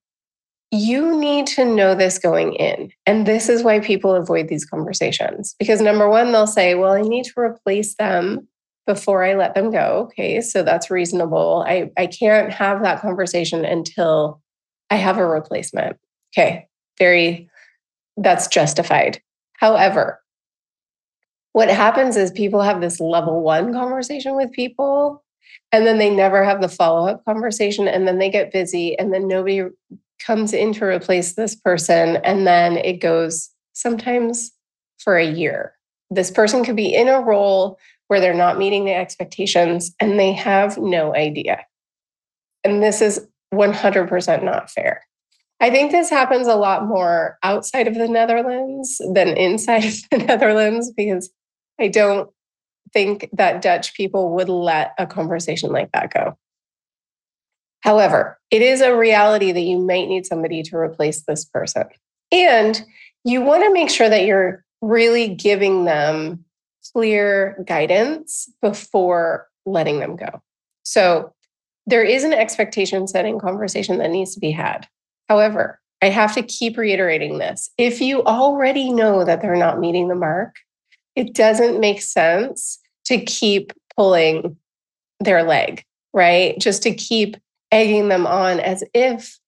you 0.75 1.17
need 1.17 1.47
to 1.47 1.65
know 1.65 1.95
this 1.95 2.19
going 2.19 2.53
in. 2.55 2.91
And 3.05 3.25
this 3.25 3.49
is 3.49 3.63
why 3.63 3.79
people 3.79 4.13
avoid 4.13 4.47
these 4.47 4.65
conversations. 4.65 5.55
Because 5.59 5.81
number 5.81 6.09
one, 6.09 6.31
they'll 6.31 6.47
say, 6.47 6.75
well, 6.75 6.93
I 6.93 7.01
need 7.01 7.25
to 7.25 7.39
replace 7.39 7.95
them 7.95 8.47
before 8.85 9.23
I 9.23 9.33
let 9.33 9.55
them 9.55 9.71
go. 9.71 10.07
Okay, 10.07 10.41
so 10.41 10.61
that's 10.61 10.91
reasonable. 10.91 11.65
I, 11.67 11.91
I 11.97 12.07
can't 12.07 12.51
have 12.51 12.83
that 12.83 13.01
conversation 13.01 13.65
until 13.65 14.41
I 14.89 14.95
have 14.95 15.17
a 15.17 15.25
replacement. 15.25 15.97
Okay, 16.37 16.67
very, 16.99 17.49
that's 18.17 18.47
justified. 18.47 19.21
However, 19.57 20.21
what 21.53 21.69
happens 21.69 22.17
is 22.17 22.31
people 22.31 22.61
have 22.61 22.81
this 22.81 22.99
level 22.99 23.41
one 23.41 23.73
conversation 23.73 24.35
with 24.35 24.51
people 24.51 25.23
and 25.71 25.87
then 25.87 25.97
they 25.97 26.09
never 26.09 26.43
have 26.43 26.61
the 26.61 26.67
follow 26.67 27.07
up 27.07 27.23
conversation 27.25 27.87
and 27.87 28.07
then 28.07 28.17
they 28.17 28.29
get 28.29 28.51
busy 28.51 28.97
and 28.99 29.13
then 29.13 29.27
nobody 29.27 29.63
comes 30.19 30.53
in 30.53 30.73
to 30.73 30.85
replace 30.85 31.33
this 31.33 31.55
person 31.55 32.17
and 32.17 32.45
then 32.47 32.77
it 32.77 32.99
goes 33.01 33.49
sometimes 33.73 34.51
for 34.97 35.17
a 35.17 35.29
year 35.29 35.75
this 36.09 36.31
person 36.31 36.63
could 36.63 36.75
be 36.75 36.93
in 36.93 37.07
a 37.07 37.21
role 37.21 37.79
where 38.07 38.19
they're 38.19 38.33
not 38.33 38.57
meeting 38.57 38.85
the 38.85 38.93
expectations 38.93 39.93
and 39.99 40.19
they 40.19 40.33
have 40.33 40.77
no 40.77 41.15
idea. 41.15 41.65
And 42.63 42.81
this 42.81 43.01
is 43.01 43.27
100% 43.53 44.43
not 44.43 44.69
fair. 44.69 45.03
I 45.59 45.69
think 45.69 45.91
this 45.91 46.09
happens 46.09 46.47
a 46.47 46.55
lot 46.55 46.85
more 46.85 47.37
outside 47.41 47.87
of 47.87 47.95
the 47.95 48.07
Netherlands 48.07 49.01
than 49.13 49.29
inside 49.29 49.85
of 49.85 49.95
the 50.11 50.17
Netherlands 50.25 50.91
because 50.95 51.31
I 51.79 51.87
don't 51.87 52.29
think 52.93 53.29
that 53.33 53.61
Dutch 53.61 53.93
people 53.95 54.35
would 54.35 54.49
let 54.49 54.93
a 54.97 55.07
conversation 55.07 55.71
like 55.71 55.91
that 55.93 56.13
go. 56.13 56.37
However, 57.81 58.39
it 58.51 58.61
is 58.61 58.81
a 58.81 58.95
reality 58.95 59.51
that 59.51 59.61
you 59.61 59.79
might 59.79 60.07
need 60.07 60.25
somebody 60.25 60.63
to 60.63 60.77
replace 60.77 61.21
this 61.21 61.45
person. 61.45 61.85
And 62.31 62.83
you 63.23 63.41
want 63.41 63.63
to 63.63 63.73
make 63.73 63.89
sure 63.89 64.09
that 64.09 64.25
you're 64.25 64.63
really 64.81 65.27
giving 65.27 65.85
them 65.85 66.45
clear 66.93 67.63
guidance 67.67 68.49
before 68.61 69.47
letting 69.65 69.99
them 69.99 70.15
go. 70.15 70.41
So 70.83 71.33
there 71.85 72.03
is 72.03 72.23
an 72.23 72.33
expectation 72.33 73.07
setting 73.07 73.39
conversation 73.39 73.97
that 73.99 74.11
needs 74.11 74.33
to 74.33 74.39
be 74.39 74.51
had. 74.51 74.87
However, 75.29 75.79
I 76.01 76.09
have 76.09 76.33
to 76.35 76.43
keep 76.43 76.77
reiterating 76.77 77.37
this. 77.37 77.71
If 77.77 78.01
you 78.01 78.23
already 78.23 78.91
know 78.91 79.23
that 79.23 79.41
they're 79.41 79.55
not 79.55 79.79
meeting 79.79 80.07
the 80.07 80.15
mark, 80.15 80.55
it 81.15 81.33
doesn't 81.33 81.79
make 81.79 82.01
sense 82.01 82.79
to 83.05 83.19
keep 83.19 83.71
pulling 83.95 84.57
their 85.19 85.43
leg, 85.43 85.83
right? 86.13 86.59
Just 86.59 86.83
to 86.83 86.93
keep 86.93 87.37
egging 87.71 88.09
them 88.09 88.27
on 88.27 88.59
as 88.59 88.83
if 88.93 89.39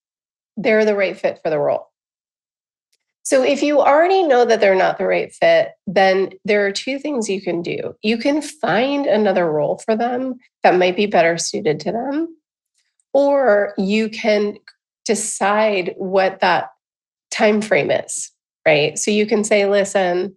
they're 0.58 0.86
the 0.86 0.96
right 0.96 1.18
fit 1.18 1.40
for 1.44 1.50
the 1.50 1.60
role. 1.60 1.88
So 3.24 3.44
if 3.44 3.62
you 3.62 3.82
already 3.82 4.24
know 4.24 4.46
that 4.46 4.62
they're 4.62 4.74
not 4.74 4.98
the 4.98 5.06
right 5.06 5.34
fit, 5.34 5.72
then 5.86 6.32
there 6.46 6.66
are 6.66 6.72
two 6.72 6.98
things 6.98 7.30
you 7.30 7.42
can 7.42 7.62
do. 7.62 7.94
You 8.02 8.18
can 8.18 8.42
find 8.42 9.06
another 9.06 9.52
role 9.52 9.80
for 9.80 9.98
them 9.98 10.36
that 10.64 10.80
might 10.80 10.96
be 10.96 11.08
better 11.08 11.38
suited 11.38 11.82
to 11.82 11.92
them, 11.92 12.38
or 13.14 13.74
you 13.78 14.08
can 14.08 14.58
decide 15.04 15.94
what 15.98 16.40
that 16.40 16.70
time 17.30 17.62
frame 17.62 17.92
is, 17.92 18.32
right? 18.66 18.98
So 18.98 19.12
you 19.12 19.26
can 19.26 19.44
say, 19.44 19.66
listen, 19.66 20.34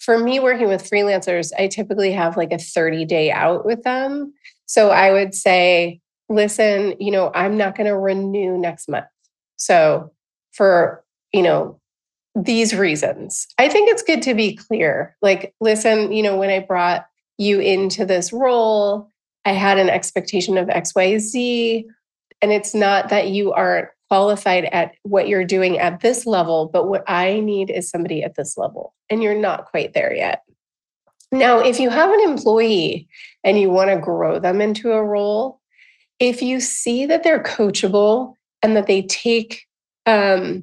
for 0.00 0.18
me 0.18 0.40
working 0.40 0.66
with 0.66 0.90
freelancers, 0.90 1.52
I 1.56 1.68
typically 1.68 2.10
have 2.10 2.36
like 2.36 2.50
a 2.50 2.58
30 2.58 3.04
day 3.04 3.30
out 3.30 3.64
with 3.64 3.84
them. 3.84 4.34
So 4.66 4.90
I 4.90 5.12
would 5.12 5.32
say, 5.32 6.00
listen, 6.32 6.94
you 6.98 7.10
know, 7.10 7.30
I'm 7.34 7.56
not 7.56 7.76
going 7.76 7.86
to 7.86 7.96
renew 7.96 8.56
next 8.58 8.88
month. 8.88 9.06
So 9.56 10.12
for, 10.52 11.04
you 11.32 11.42
know, 11.42 11.78
these 12.34 12.74
reasons. 12.74 13.46
I 13.58 13.68
think 13.68 13.90
it's 13.90 14.02
good 14.02 14.22
to 14.22 14.34
be 14.34 14.56
clear. 14.56 15.16
Like, 15.20 15.54
listen, 15.60 16.12
you 16.12 16.22
know, 16.22 16.36
when 16.36 16.50
I 16.50 16.60
brought 16.60 17.06
you 17.36 17.60
into 17.60 18.06
this 18.06 18.32
role, 18.32 19.10
I 19.44 19.52
had 19.52 19.78
an 19.78 19.90
expectation 19.90 20.56
of 20.56 20.68
XYZ. 20.68 21.84
And 22.40 22.50
it's 22.50 22.74
not 22.74 23.10
that 23.10 23.28
you 23.28 23.52
aren't 23.52 23.88
qualified 24.08 24.64
at 24.66 24.92
what 25.02 25.28
you're 25.28 25.44
doing 25.44 25.78
at 25.78 26.00
this 26.00 26.26
level, 26.26 26.70
but 26.72 26.88
what 26.88 27.04
I 27.06 27.40
need 27.40 27.70
is 27.70 27.90
somebody 27.90 28.22
at 28.22 28.34
this 28.34 28.56
level. 28.56 28.94
And 29.10 29.22
you're 29.22 29.38
not 29.38 29.66
quite 29.66 29.92
there 29.92 30.14
yet. 30.14 30.42
Now, 31.30 31.60
if 31.60 31.80
you 31.80 31.88
have 31.88 32.10
an 32.10 32.20
employee 32.20 33.08
and 33.44 33.58
you 33.58 33.70
want 33.70 33.90
to 33.90 33.96
grow 33.96 34.38
them 34.38 34.60
into 34.60 34.92
a 34.92 35.02
role, 35.02 35.61
if 36.22 36.40
you 36.40 36.60
see 36.60 37.04
that 37.04 37.24
they're 37.24 37.42
coachable 37.42 38.36
and 38.62 38.76
that 38.76 38.86
they 38.86 39.02
take 39.02 39.66
um, 40.06 40.62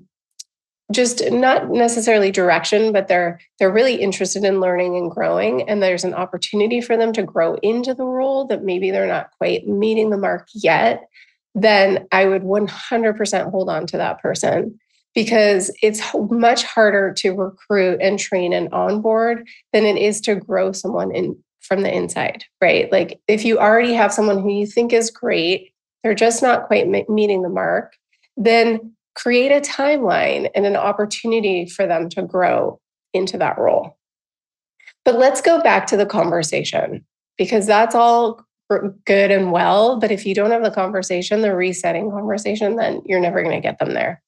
just 0.92 1.30
not 1.30 1.70
necessarily 1.70 2.32
direction 2.32 2.92
but 2.94 3.08
they're 3.08 3.40
they're 3.60 3.72
really 3.72 3.96
interested 3.96 4.44
in 4.44 4.62
learning 4.62 4.96
and 4.96 5.12
growing 5.12 5.68
and 5.70 5.84
there's 5.84 6.06
an 6.06 6.14
opportunity 6.14 6.82
for 6.82 6.98
them 6.98 7.12
to 7.14 7.22
grow 7.22 7.56
into 7.56 7.94
the 7.94 8.06
role 8.06 8.46
that 8.46 8.64
maybe 8.64 8.90
they're 8.90 9.06
not 9.06 9.30
quite 9.38 9.68
meeting 9.68 10.10
the 10.10 10.18
mark 10.18 10.48
yet 10.56 11.08
then 11.54 12.08
i 12.12 12.26
would 12.26 12.44
100% 12.44 13.52
hold 13.52 13.70
on 13.70 13.86
to 13.88 13.98
that 13.98 14.22
person. 14.22 14.80
Because 15.16 15.76
it's 15.82 16.02
much 16.30 16.64
harder 16.64 17.12
to 17.18 17.32
recruit 17.32 18.00
and 18.00 18.20
train 18.20 18.54
and 18.54 18.72
onboard 18.72 19.48
than 19.74 19.84
it 19.84 19.98
is 19.98 20.22
to 20.22 20.36
grow 20.36 20.72
someone 20.72 21.14
in 21.14 21.36
from 21.70 21.84
the 21.84 21.96
inside 21.96 22.44
right 22.62 22.92
like 22.92 23.22
if 23.30 23.46
you 23.46 23.58
already 23.58 23.94
have 23.94 24.12
someone 24.12 24.42
who 24.42 24.50
you 24.50 24.66
think 24.66 24.92
is 24.92 25.10
great 25.10 25.72
they're 26.04 26.14
just 26.14 26.42
not 26.42 26.68
quite 26.68 26.90
meeting 27.08 27.42
the 27.42 27.50
mark 27.50 27.94
then 28.36 28.94
create 29.16 29.52
a 29.52 29.60
timeline 29.60 30.50
and 30.56 30.66
an 30.66 30.78
opportunity 30.78 31.66
for 31.66 31.86
them 31.86 32.08
to 32.10 32.22
grow 32.22 32.80
into 33.14 33.38
that 33.38 33.58
role. 33.58 33.98
But 35.04 35.18
let's 35.18 35.42
go 35.42 35.62
back 35.62 35.88
to 35.88 35.98
the 35.98 36.06
conversation 36.06 37.06
because 37.38 37.66
that's 37.66 37.96
all 37.96 38.46
good 39.06 39.32
and 39.32 39.52
well. 39.52 40.00
But 40.00 40.12
if 40.12 40.26
you 40.26 40.34
don't 40.34 40.52
have 40.52 40.64
the 40.64 40.72
conversation, 40.72 41.42
the 41.42 41.56
resetting 41.56 42.12
conversation, 42.12 42.76
then 42.76 43.02
you're 43.06 43.20
never 43.20 43.42
going 43.44 43.56
to 43.56 43.62
get 43.62 43.80
them 43.80 43.94
there. 43.94 44.22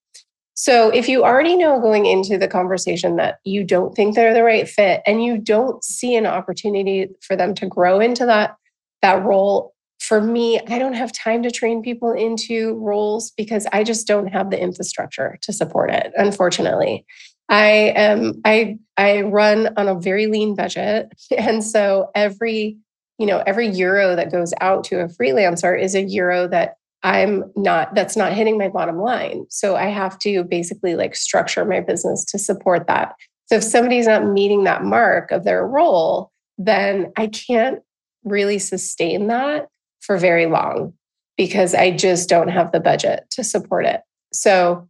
So 0.54 0.90
if 0.90 1.08
you 1.08 1.24
already 1.24 1.56
know 1.56 1.80
going 1.80 2.06
into 2.06 2.38
the 2.38 2.48
conversation 2.48 3.16
that 3.16 3.40
you 3.46 3.64
don't 3.64 3.96
think 3.96 4.16
they're 4.16 4.34
the 4.34 4.44
right 4.44 4.68
fit 4.68 5.02
and 5.08 5.24
you 5.24 5.38
don't 5.38 5.84
see 5.84 6.16
an 6.16 6.26
opportunity 6.26 7.08
for 7.22 7.36
them 7.36 7.56
to 7.56 7.66
grow 7.66 8.00
into 8.00 8.26
that 8.26 8.56
that 9.02 9.24
role 9.24 9.74
for 10.00 10.20
me, 10.20 10.60
I 10.68 10.80
don't 10.80 10.94
have 10.94 11.14
time 11.14 11.44
to 11.44 11.52
train 11.52 11.82
people 11.82 12.12
into 12.12 12.74
roles 12.80 13.32
because 13.32 13.68
I 13.72 13.84
just 13.84 14.08
don't 14.08 14.28
have 14.28 14.50
the 14.50 14.60
infrastructure 14.62 15.38
to 15.44 15.54
support 15.54 15.92
it, 15.92 16.12
unfortunately. 16.18 17.06
I 17.50 17.94
am 17.96 18.42
I 18.44 18.78
I 18.98 19.22
run 19.22 19.74
on 19.78 19.88
a 19.88 20.00
very 20.00 20.28
lean 20.28 20.56
budget. 20.56 21.12
And 21.38 21.64
so 21.64 22.10
every, 22.16 22.78
you 23.20 23.26
know, 23.26 23.44
every 23.46 23.68
euro 23.68 24.16
that 24.16 24.32
goes 24.32 24.54
out 24.60 24.84
to 24.86 25.02
a 25.02 25.08
freelancer 25.08 25.80
is 25.80 25.96
a 25.96 26.02
euro 26.02 26.48
that 26.48 26.76
I'm 27.04 27.52
not 27.56 27.96
that's 27.96 28.16
not 28.16 28.34
hitting 28.34 28.58
my 28.58 28.68
bottom 28.68 28.98
line. 28.98 29.46
So 29.50 29.76
I 29.76 29.86
have 29.86 30.20
to 30.20 30.44
basically 30.44 30.96
like 30.96 31.16
structure 31.16 31.66
my 31.66 31.80
business 31.80 32.24
to 32.26 32.40
support 32.40 32.88
that. 32.88 33.16
So 33.48 33.56
if 33.56 33.64
somebody's 33.64 34.08
not 34.08 34.26
meeting 34.26 34.64
that 34.64 34.84
mark 34.84 35.32
of 35.32 35.44
their 35.44 35.66
role, 35.66 36.32
then 36.58 37.12
I 37.18 37.28
can't 37.28 37.80
really 38.24 38.60
sustain 38.60 39.28
that 39.28 39.68
for 40.00 40.18
very 40.18 40.46
long 40.46 40.94
because 41.38 41.74
I 41.74 41.92
just 41.92 42.30
don't 42.30 42.50
have 42.50 42.72
the 42.72 42.80
budget 42.80 43.26
to 43.32 43.44
support 43.44 43.86
it. 43.86 44.02
So 44.32 44.88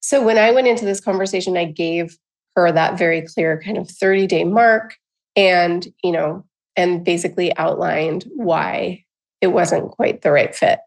so 0.00 0.24
when 0.24 0.38
I 0.38 0.52
went 0.52 0.68
into 0.68 0.84
this 0.84 1.00
conversation 1.00 1.56
I 1.56 1.64
gave 1.64 2.16
her 2.54 2.70
that 2.72 2.98
very 2.98 3.22
clear 3.22 3.60
kind 3.60 3.76
of 3.76 3.86
30-day 3.86 4.44
mark 4.44 4.96
and, 5.36 5.86
you 6.02 6.10
know, 6.10 6.44
and 6.76 7.04
basically 7.04 7.54
outlined 7.56 8.24
why 8.34 9.04
it 9.40 9.48
wasn't 9.48 9.90
quite 9.90 10.22
the 10.22 10.32
right 10.32 10.54
fit. 10.54 10.78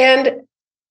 And 0.00 0.40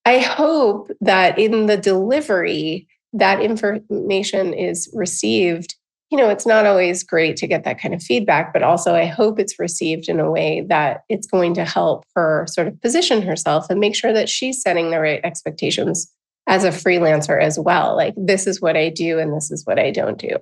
I 0.04 0.18
hope 0.18 0.90
that 1.00 1.36
in 1.36 1.66
the 1.66 1.76
delivery 1.76 2.86
that 3.12 3.40
information 3.40 4.54
is 4.54 4.88
received 4.94 5.74
you 6.10 6.18
know, 6.18 6.28
it's 6.28 6.46
not 6.46 6.66
always 6.66 7.04
great 7.04 7.36
to 7.36 7.46
get 7.46 7.62
that 7.62 7.80
kind 7.80 7.94
of 7.94 8.02
feedback, 8.02 8.52
but 8.52 8.64
also 8.64 8.96
I 8.96 9.06
hope 9.06 9.38
it's 9.38 9.60
received 9.60 10.08
in 10.08 10.18
a 10.18 10.28
way 10.28 10.66
that 10.68 11.04
it's 11.08 11.26
going 11.26 11.54
to 11.54 11.64
help 11.64 12.04
her 12.16 12.46
sort 12.48 12.66
of 12.66 12.80
position 12.82 13.22
herself 13.22 13.70
and 13.70 13.78
make 13.78 13.94
sure 13.94 14.12
that 14.12 14.28
she's 14.28 14.60
setting 14.60 14.90
the 14.90 14.98
right 14.98 15.20
expectations 15.22 16.12
as 16.48 16.64
a 16.64 16.70
freelancer 16.70 17.40
as 17.40 17.60
well. 17.60 17.94
Like, 17.94 18.14
this 18.16 18.48
is 18.48 18.60
what 18.60 18.76
I 18.76 18.88
do 18.88 19.20
and 19.20 19.32
this 19.32 19.52
is 19.52 19.64
what 19.64 19.78
I 19.78 19.92
don't 19.92 20.18
do. 20.18 20.36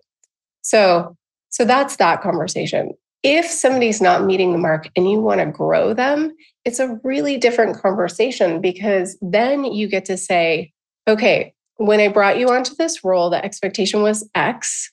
So, 0.63 1.15
so 1.51 1.67
that's 1.67 1.97
that 1.97 2.23
conversation. 2.23 2.93
If 3.23 3.45
somebody's 3.45 4.01
not 4.01 4.25
meeting 4.25 4.53
the 4.53 4.59
mark 4.59 4.89
and 4.97 5.11
you 5.11 5.21
want 5.21 5.41
to 5.41 5.47
grow 5.47 5.93
them, 5.93 6.33
it's 6.69 6.79
a 6.79 7.01
really 7.03 7.37
different 7.37 7.81
conversation 7.81 8.61
because 8.61 9.19
then 9.21 9.65
you 9.65 9.89
get 9.89 10.05
to 10.05 10.17
say, 10.17 10.73
okay, 11.09 11.55
when 11.77 11.99
I 11.99 12.09
brought 12.09 12.39
you 12.39 12.49
onto 12.51 12.75
this 12.77 13.03
role, 13.03 13.31
the 13.31 13.45
expectation 13.45 14.03
was 14.03 14.29
X 14.35 14.91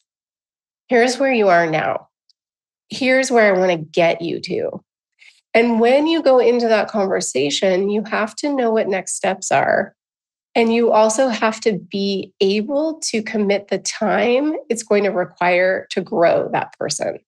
here's 0.88 1.18
where 1.18 1.34
you 1.34 1.48
are 1.48 1.70
now. 1.70 2.08
Here's 2.90 3.32
where 3.32 3.54
I 3.54 3.58
want 3.58 3.72
to 3.72 3.78
get 3.78 4.22
you 4.22 4.40
to. 4.42 4.84
And 5.54 5.80
when 5.80 6.06
you 6.06 6.22
go 6.22 6.40
into 6.40 6.68
that 6.68 6.90
conversation, 6.90 7.90
you 7.90 8.04
have 8.04 8.36
to 8.38 8.54
know 8.54 8.72
what 8.72 8.88
next 8.88 9.16
steps 9.16 9.52
are. 9.52 9.96
And 10.54 10.74
you 10.74 10.92
also 10.92 11.28
have 11.28 11.60
to 11.62 11.74
be 11.74 12.34
able 12.40 13.00
to 13.06 13.22
commit 13.22 13.70
the 13.70 13.80
time 13.80 14.56
it's 14.70 14.84
going 14.84 15.04
to 15.04 15.10
require 15.10 15.88
to 15.92 16.02
grow 16.02 16.50
that 16.52 16.78
person. 16.78 17.20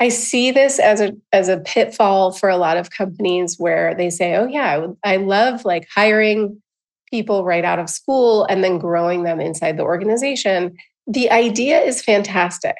I 0.00 0.10
see 0.10 0.50
this 0.50 0.78
as 0.78 1.00
a 1.00 1.12
as 1.32 1.48
a 1.48 1.58
pitfall 1.58 2.32
for 2.32 2.48
a 2.48 2.56
lot 2.56 2.76
of 2.76 2.90
companies 2.90 3.56
where 3.58 3.94
they 3.94 4.10
say, 4.10 4.36
"Oh 4.36 4.46
yeah, 4.46 4.86
I 5.04 5.16
love 5.16 5.64
like 5.64 5.88
hiring 5.94 6.62
people 7.10 7.44
right 7.44 7.64
out 7.64 7.78
of 7.78 7.90
school 7.90 8.44
and 8.44 8.62
then 8.62 8.78
growing 8.78 9.24
them 9.24 9.40
inside 9.40 9.76
the 9.76 9.82
organization." 9.82 10.76
the 11.08 11.30
idea 11.30 11.80
is 11.80 12.02
fantastic. 12.02 12.76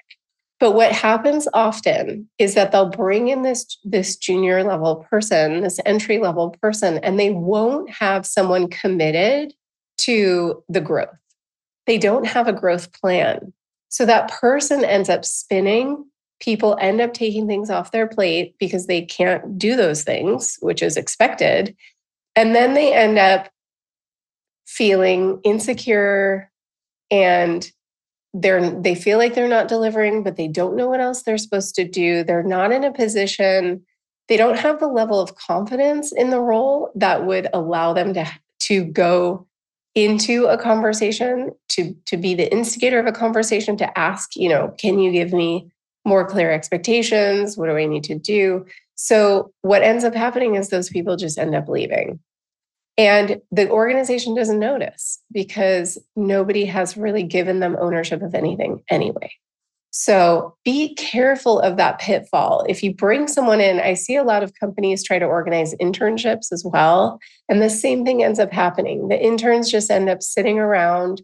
But 0.61 0.73
what 0.73 0.93
happens 0.93 1.49
often 1.55 2.29
is 2.39 2.55
that 2.55 2.73
they'll 2.73 2.91
bring 2.91 3.29
in 3.29 3.43
this, 3.43 3.79
this 3.85 4.17
junior 4.17 4.63
level 4.65 5.07
person, 5.11 5.63
this 5.63 5.81
entry 5.87 6.19
level 6.19 6.55
person, 6.61 6.99
and 6.99 7.19
they 7.19 7.31
won't 7.31 7.89
have 7.91 8.27
someone 8.27 8.69
committed 8.69 9.55
to 9.99 10.63
the 10.69 10.81
growth. 10.81 11.09
They 11.87 11.97
don't 11.97 12.27
have 12.27 12.49
a 12.49 12.53
growth 12.53 12.93
plan. 12.93 13.53
So 13.89 14.05
that 14.05 14.31
person 14.31 14.85
ends 14.85 15.09
up 15.09 15.25
spinning 15.25 16.05
people 16.41 16.77
end 16.81 17.01
up 17.01 17.13
taking 17.13 17.47
things 17.47 17.71
off 17.71 17.93
their 17.93 18.07
plate 18.07 18.55
because 18.59 18.87
they 18.87 19.03
can't 19.03 19.59
do 19.59 19.77
those 19.77 20.05
things, 20.05 20.57
which 20.61 20.83
is 20.83 20.97
expected. 20.97 21.77
And 22.37 22.55
then 22.55 22.75
they 22.75 22.93
end 22.93 23.19
up 23.19 23.49
feeling 24.67 25.41
insecure 25.45 26.51
and 27.11 27.73
they're 28.35 28.71
they 28.83 28.95
feel 28.95 29.17
like 29.17 29.35
they're 29.35 29.49
not 29.49 29.67
delivering 29.67 30.23
but 30.23 30.37
they 30.37 30.47
don't 30.47 30.77
know 30.77 30.87
what 30.87 31.01
else 31.01 31.23
they're 31.23 31.39
supposed 31.39 31.75
to 31.75 31.89
do 31.89 32.23
they're 32.23 32.43
not 32.43 32.71
in 32.71 32.85
a 32.85 32.93
position 32.93 33.83
they 34.29 34.37
don't 34.37 34.59
have 34.59 34.79
the 34.79 34.87
level 34.87 35.19
of 35.19 35.35
confidence 35.37 36.13
in 36.13 36.29
the 36.29 36.41
role 36.41 36.93
that 36.95 37.25
would 37.25 37.49
allow 37.55 37.95
them 37.95 38.13
to 38.13 38.27
to 38.61 38.85
go 38.85 39.47
into 39.95 40.45
a 40.45 40.59
conversation 40.59 41.51
to 41.69 41.95
to 42.05 42.19
be 42.19 42.35
the 42.35 42.53
instigator 42.53 42.99
of 42.99 43.07
a 43.07 43.13
conversation 43.13 43.77
to 43.77 43.99
ask 43.99 44.37
you 44.37 44.51
know 44.51 44.75
can 44.79 44.99
you 44.99 45.11
give 45.11 45.33
me 45.33 45.71
more 46.05 46.27
clear 46.27 46.51
expectations 46.51 47.57
what 47.57 47.67
do 47.67 47.77
i 47.77 47.87
need 47.87 48.05
to 48.05 48.19
do 48.19 48.65
so 48.95 49.53
what 49.63 49.83
ends 49.83 50.05
up 50.05 50.15
happening 50.15 50.55
is 50.55 50.69
those 50.69 50.89
people 50.89 51.17
just 51.17 51.39
end 51.39 51.55
up 51.55 51.69
leaving 51.69 52.19
and 52.99 53.41
the 53.53 53.71
organization 53.71 54.35
doesn't 54.35 54.59
notice 54.59 55.23
because 55.31 55.99
nobody 56.17 56.65
has 56.65 56.97
really 56.97 57.23
given 57.23 57.61
them 57.61 57.77
ownership 57.79 58.23
of 58.23 58.35
anything 58.35 58.83
anyway. 58.91 59.31
So 59.91 60.57
be 60.65 60.95
careful 60.97 61.61
of 61.61 61.77
that 61.77 62.01
pitfall. 62.01 62.67
If 62.69 62.83
you 62.83 62.93
bring 62.93 63.29
someone 63.29 63.61
in, 63.61 63.81
I 63.81 63.95
see 63.95 64.17
a 64.17 64.25
lot 64.25 64.43
of 64.43 64.53
companies 64.59 65.05
try 65.05 65.19
to 65.19 65.25
organize 65.25 65.75
internships 65.77 66.53
as 66.53 66.65
well. 66.65 67.21
And 67.49 67.63
the 67.63 67.71
same 67.71 68.05
thing 68.05 68.23
ends 68.23 68.41
up 68.41 68.53
happening. 68.53 69.09
The 69.09 69.19
interns 69.19 69.71
just 69.71 69.91
end 69.91 70.09
up 70.09 70.23
sitting 70.23 70.59
around, 70.59 71.23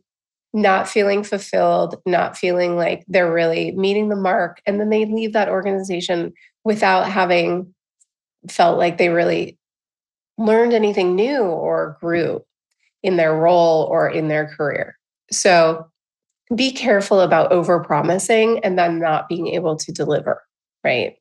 not 0.54 0.88
feeling 0.88 1.24
fulfilled, 1.24 2.00
not 2.06 2.38
feeling 2.38 2.76
like 2.76 3.04
they're 3.08 3.32
really 3.32 3.72
meeting 3.72 4.08
the 4.08 4.16
mark. 4.16 4.62
And 4.64 4.80
then 4.80 4.88
they 4.88 5.04
leave 5.04 5.32
that 5.32 5.48
organization 5.48 6.32
without 6.64 7.10
having 7.10 7.74
felt 8.48 8.78
like 8.78 8.96
they 8.96 9.08
really 9.08 9.58
learned 10.38 10.72
anything 10.72 11.16
new 11.16 11.42
or 11.42 11.98
grew 12.00 12.42
in 13.02 13.16
their 13.16 13.34
role 13.34 13.82
or 13.90 14.08
in 14.08 14.28
their 14.28 14.46
career. 14.46 14.96
So 15.32 15.90
be 16.54 16.70
careful 16.70 17.20
about 17.20 17.50
over 17.50 17.82
promising 17.82 18.60
and 18.60 18.78
then 18.78 19.00
not 19.00 19.28
being 19.28 19.48
able 19.48 19.76
to 19.76 19.92
deliver, 19.92 20.40
right? 20.84 21.16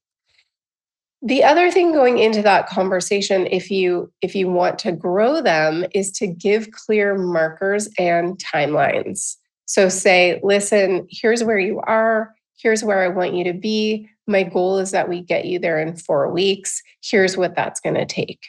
The 1.26 1.42
other 1.42 1.72
thing 1.72 1.94
going 1.94 2.20
into 2.20 2.42
that 2.42 2.68
conversation 2.68 3.48
if 3.48 3.72
you 3.72 4.12
if 4.22 4.36
you 4.36 4.50
want 4.50 4.78
to 4.80 4.92
grow 4.92 5.42
them 5.42 5.86
is 5.94 6.12
to 6.14 6.28
give 6.28 6.72
clear 6.72 7.18
markers 7.18 7.88
and 7.98 8.38
timelines. 8.38 9.38
So 9.66 9.88
say, 9.88 10.42
listen, 10.44 11.08
here's 11.10 11.42
where 11.42 11.60
you 11.60 11.80
are, 11.80 12.36
here's 12.58 12.84
where 12.84 13.02
I 13.02 13.08
want 13.08 13.34
you 13.36 13.46
to 13.46 13.54
be. 13.54 14.10
My 14.28 14.44
goal 14.44 14.80
is 14.80 14.92
that 14.92 15.08
we 15.08 15.22
get 15.22 15.46
you 15.46 15.60
there 15.60 15.80
in 15.80 15.96
4 15.96 16.30
weeks. 16.30 16.82
Here's 17.02 17.38
what 17.38 17.56
that's 17.56 17.80
going 17.80 17.96
to 17.96 18.06
take 18.06 18.42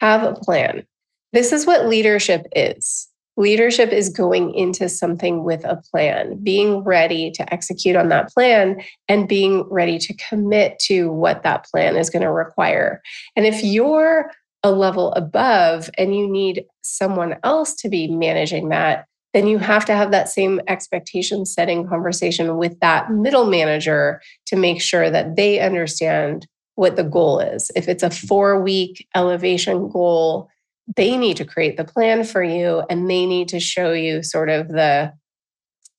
have 0.00 0.22
a 0.22 0.34
plan. 0.34 0.86
This 1.32 1.52
is 1.52 1.66
what 1.66 1.86
leadership 1.86 2.46
is. 2.54 3.08
Leadership 3.38 3.92
is 3.92 4.08
going 4.08 4.52
into 4.52 4.88
something 4.88 5.44
with 5.44 5.64
a 5.64 5.80
plan, 5.92 6.36
being 6.42 6.80
ready 6.80 7.30
to 7.30 7.54
execute 7.54 7.94
on 7.94 8.08
that 8.08 8.28
plan 8.30 8.82
and 9.06 9.28
being 9.28 9.62
ready 9.70 9.96
to 9.96 10.12
commit 10.14 10.76
to 10.80 11.12
what 11.12 11.44
that 11.44 11.64
plan 11.66 11.96
is 11.96 12.10
going 12.10 12.22
to 12.22 12.32
require. 12.32 13.00
And 13.36 13.46
if 13.46 13.62
you're 13.62 14.32
a 14.64 14.72
level 14.72 15.12
above 15.12 15.88
and 15.96 16.16
you 16.16 16.28
need 16.28 16.64
someone 16.82 17.36
else 17.44 17.74
to 17.76 17.88
be 17.88 18.08
managing 18.08 18.70
that, 18.70 19.04
then 19.34 19.46
you 19.46 19.58
have 19.58 19.84
to 19.84 19.94
have 19.94 20.10
that 20.10 20.28
same 20.28 20.60
expectation 20.66 21.46
setting 21.46 21.86
conversation 21.86 22.56
with 22.56 22.80
that 22.80 23.08
middle 23.12 23.46
manager 23.46 24.20
to 24.46 24.56
make 24.56 24.82
sure 24.82 25.10
that 25.10 25.36
they 25.36 25.60
understand 25.60 26.48
what 26.74 26.96
the 26.96 27.04
goal 27.04 27.38
is. 27.38 27.70
If 27.76 27.88
it's 27.88 28.02
a 28.02 28.10
four 28.10 28.60
week 28.60 29.06
elevation 29.14 29.88
goal, 29.90 30.48
they 30.96 31.16
need 31.16 31.36
to 31.36 31.44
create 31.44 31.76
the 31.76 31.84
plan 31.84 32.24
for 32.24 32.42
you 32.42 32.82
and 32.88 33.08
they 33.08 33.26
need 33.26 33.48
to 33.48 33.60
show 33.60 33.92
you 33.92 34.22
sort 34.22 34.48
of 34.48 34.68
the, 34.68 35.12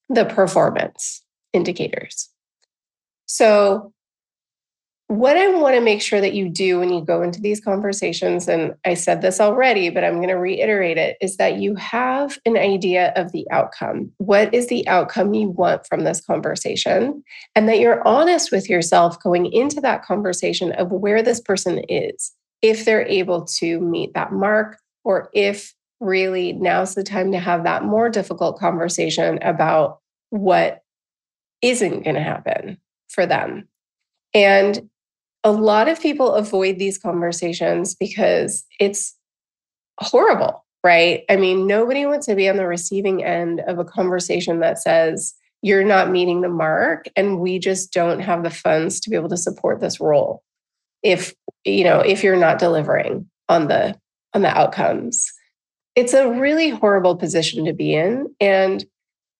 the 0.09 0.25
performance 0.25 1.23
indicators. 1.53 2.29
So, 3.25 3.93
what 5.09 5.37
I 5.37 5.47
want 5.55 5.73
to 5.73 5.81
make 5.81 6.03
sure 6.03 6.21
that 6.21 6.35
you 6.35 6.49
do 6.49 6.79
when 6.79 6.93
you 6.93 7.01
go 7.01 7.23
into 7.23 7.41
these 7.41 7.59
conversations, 7.59 8.47
and 8.47 8.75
I 8.85 8.93
said 8.93 9.23
this 9.23 9.39
already, 9.39 9.89
but 9.89 10.03
I'm 10.03 10.17
going 10.17 10.27
to 10.29 10.35
reiterate 10.35 10.99
it, 10.99 11.17
is 11.19 11.37
that 11.37 11.57
you 11.57 11.73
have 11.75 12.37
an 12.45 12.57
idea 12.57 13.11
of 13.15 13.31
the 13.31 13.47
outcome. 13.49 14.11
What 14.17 14.53
is 14.53 14.67
the 14.67 14.87
outcome 14.87 15.33
you 15.33 15.49
want 15.49 15.87
from 15.87 16.03
this 16.03 16.21
conversation? 16.21 17.23
And 17.55 17.67
that 17.67 17.79
you're 17.79 18.07
honest 18.07 18.51
with 18.51 18.69
yourself 18.69 19.19
going 19.23 19.51
into 19.51 19.81
that 19.81 20.05
conversation 20.05 20.73
of 20.73 20.91
where 20.91 21.23
this 21.23 21.41
person 21.41 21.79
is, 21.89 22.31
if 22.61 22.85
they're 22.85 23.05
able 23.05 23.45
to 23.45 23.79
meet 23.79 24.13
that 24.13 24.31
mark, 24.31 24.77
or 25.03 25.29
if 25.33 25.73
really 25.99 26.53
now's 26.53 26.95
the 26.95 27.03
time 27.03 27.31
to 27.31 27.39
have 27.39 27.63
that 27.63 27.83
more 27.83 28.09
difficult 28.09 28.57
conversation 28.59 29.39
about 29.41 29.99
what 30.29 30.81
isn't 31.61 32.03
going 32.03 32.15
to 32.15 32.21
happen 32.21 32.77
for 33.09 33.25
them. 33.25 33.67
And 34.33 34.89
a 35.43 35.51
lot 35.51 35.89
of 35.89 36.01
people 36.01 36.33
avoid 36.33 36.77
these 36.77 36.97
conversations 36.97 37.95
because 37.95 38.65
it's 38.79 39.15
horrible, 39.99 40.65
right? 40.83 41.23
I 41.29 41.35
mean, 41.35 41.67
nobody 41.67 42.05
wants 42.05 42.27
to 42.27 42.35
be 42.35 42.47
on 42.49 42.57
the 42.57 42.67
receiving 42.67 43.23
end 43.23 43.61
of 43.61 43.79
a 43.79 43.85
conversation 43.85 44.59
that 44.59 44.79
says, 44.79 45.33
you're 45.61 45.83
not 45.83 46.11
meeting 46.11 46.41
the 46.41 46.49
mark 46.49 47.07
and 47.15 47.39
we 47.39 47.59
just 47.59 47.91
don't 47.91 48.21
have 48.21 48.43
the 48.43 48.49
funds 48.49 48.99
to 49.01 49.09
be 49.09 49.15
able 49.15 49.29
to 49.29 49.37
support 49.37 49.81
this 49.81 49.99
role 49.99 50.41
if 51.03 51.33
you 51.65 51.83
know 51.83 51.99
if 51.99 52.23
you're 52.23 52.35
not 52.35 52.59
delivering 52.59 53.29
on 53.47 53.67
the 53.67 53.97
on 54.33 54.41
the 54.41 54.57
outcomes 54.57 55.31
it's 55.95 56.13
a 56.13 56.29
really 56.29 56.69
horrible 56.69 57.15
position 57.15 57.65
to 57.65 57.73
be 57.73 57.93
in 57.93 58.27
and 58.39 58.85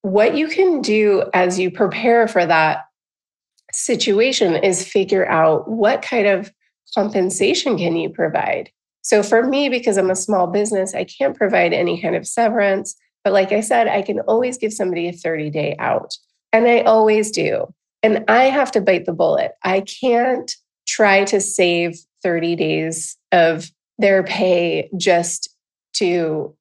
what 0.02 0.36
you 0.36 0.48
can 0.48 0.82
do 0.82 1.24
as 1.34 1.60
you 1.60 1.70
prepare 1.70 2.28
for 2.28 2.46
that 2.46 2.86
situation 3.72 4.56
is 4.56 4.88
figure 4.88 5.28
out 5.28 5.70
what 5.70 6.02
kind 6.02 6.28
of 6.28 6.52
compensation 6.96 7.78
can 7.78 7.96
you 7.96 8.10
provide. 8.10 8.72
So 9.02 9.24
for 9.24 9.44
me, 9.44 9.70
because 9.70 9.98
I'm 9.98 10.10
a 10.10 10.16
small 10.16 10.48
business, 10.48 10.94
I 10.94 11.04
can't 11.04 11.38
provide 11.38 11.74
any 11.74 12.02
kind 12.02 12.16
of 12.16 12.28
severance. 12.28 12.96
But 13.24 13.34
like 13.34 13.52
I 13.52 13.60
said, 13.60 13.88
I 13.88 14.02
can 14.02 14.20
always 14.22 14.58
give 14.58 14.74
somebody 14.74 15.08
a 15.08 15.14
30 15.14 15.50
day 15.50 15.76
out. 15.80 16.16
And 16.52 16.68
I 16.68 16.82
always 16.82 17.32
do. 17.32 17.74
And 18.02 18.24
I 18.28 18.46
have 18.46 18.72
to 18.72 18.82
bite 18.82 19.06
the 19.06 19.14
bullet. 19.14 19.52
I 19.64 19.82
can't 19.82 20.52
try 20.88 21.26
to 21.26 21.40
save 21.40 22.00
30 22.24 22.56
days 22.56 23.18
of 23.32 23.70
their 23.98 24.24
pay 24.24 24.90
just 24.98 25.50
to, 25.94 26.56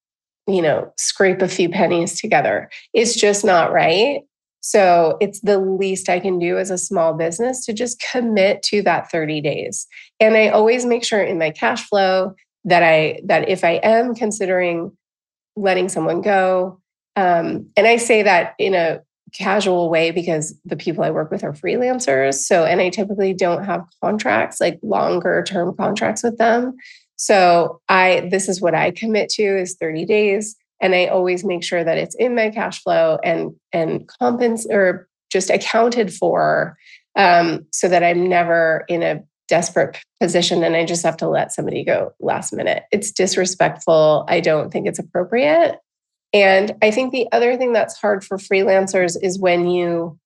you 0.46 0.62
know, 0.62 0.92
scrape 0.98 1.42
a 1.42 1.48
few 1.48 1.68
pennies 1.68 2.20
together. 2.20 2.70
It's 2.92 3.14
just 3.14 3.44
not 3.44 3.72
right. 3.72 4.22
So 4.60 5.16
it's 5.20 5.40
the 5.40 5.58
least 5.58 6.08
I 6.08 6.20
can 6.20 6.38
do 6.38 6.58
as 6.58 6.70
a 6.70 6.78
small 6.78 7.14
business 7.14 7.64
to 7.66 7.72
just 7.72 8.04
commit 8.12 8.62
to 8.64 8.82
that 8.82 9.10
30 9.10 9.40
days. 9.40 9.86
And 10.20 10.36
I 10.36 10.48
always 10.48 10.84
make 10.84 11.04
sure 11.04 11.22
in 11.22 11.38
my 11.38 11.50
cash 11.50 11.88
flow 11.88 12.34
that 12.64 12.82
I 12.82 13.20
that 13.24 13.48
if 13.48 13.62
I 13.64 13.80
am 13.82 14.14
considering 14.14 14.96
letting 15.56 15.88
someone 15.88 16.20
go, 16.20 16.80
um, 17.16 17.70
and 17.76 17.86
I 17.86 17.96
say 17.96 18.22
that 18.22 18.54
in 18.58 18.74
a 18.74 19.00
casual 19.32 19.90
way 19.90 20.10
because 20.10 20.58
the 20.64 20.76
people 20.76 21.04
I 21.04 21.10
work 21.10 21.30
with 21.30 21.44
are 21.44 21.52
freelancers. 21.52 22.34
So, 22.34 22.64
and 22.64 22.80
I 22.80 22.90
typically 22.90 23.34
don't 23.34 23.64
have 23.64 23.84
contracts, 24.02 24.60
like 24.60 24.78
longer 24.82 25.42
term 25.42 25.76
contracts 25.76 26.22
with 26.22 26.38
them. 26.38 26.76
So 27.16 27.80
I 27.88 28.28
this 28.30 28.48
is 28.48 28.60
what 28.60 28.74
I 28.74 28.90
commit 28.92 29.28
to 29.30 29.42
is 29.42 29.76
30 29.80 30.04
days 30.04 30.56
and 30.80 30.94
i 30.94 31.06
always 31.06 31.44
make 31.44 31.64
sure 31.64 31.84
that 31.84 31.98
it's 31.98 32.14
in 32.16 32.34
my 32.34 32.50
cash 32.50 32.82
flow 32.82 33.18
and 33.24 33.54
and 33.72 34.08
compens 34.20 34.66
or 34.70 35.08
just 35.30 35.50
accounted 35.50 36.12
for 36.12 36.76
um, 37.16 37.66
so 37.72 37.88
that 37.88 38.02
i'm 38.02 38.28
never 38.28 38.84
in 38.88 39.02
a 39.02 39.22
desperate 39.48 39.98
position 40.20 40.62
and 40.62 40.76
i 40.76 40.84
just 40.84 41.04
have 41.04 41.16
to 41.16 41.28
let 41.28 41.52
somebody 41.52 41.84
go 41.84 42.12
last 42.20 42.52
minute 42.52 42.84
it's 42.92 43.10
disrespectful 43.10 44.24
i 44.28 44.40
don't 44.40 44.70
think 44.70 44.86
it's 44.86 44.98
appropriate 44.98 45.78
and 46.32 46.74
i 46.82 46.90
think 46.90 47.12
the 47.12 47.26
other 47.32 47.56
thing 47.56 47.72
that's 47.72 47.96
hard 47.96 48.24
for 48.24 48.38
freelancers 48.38 49.16
is 49.22 49.38
when 49.38 49.66
you 49.66 50.18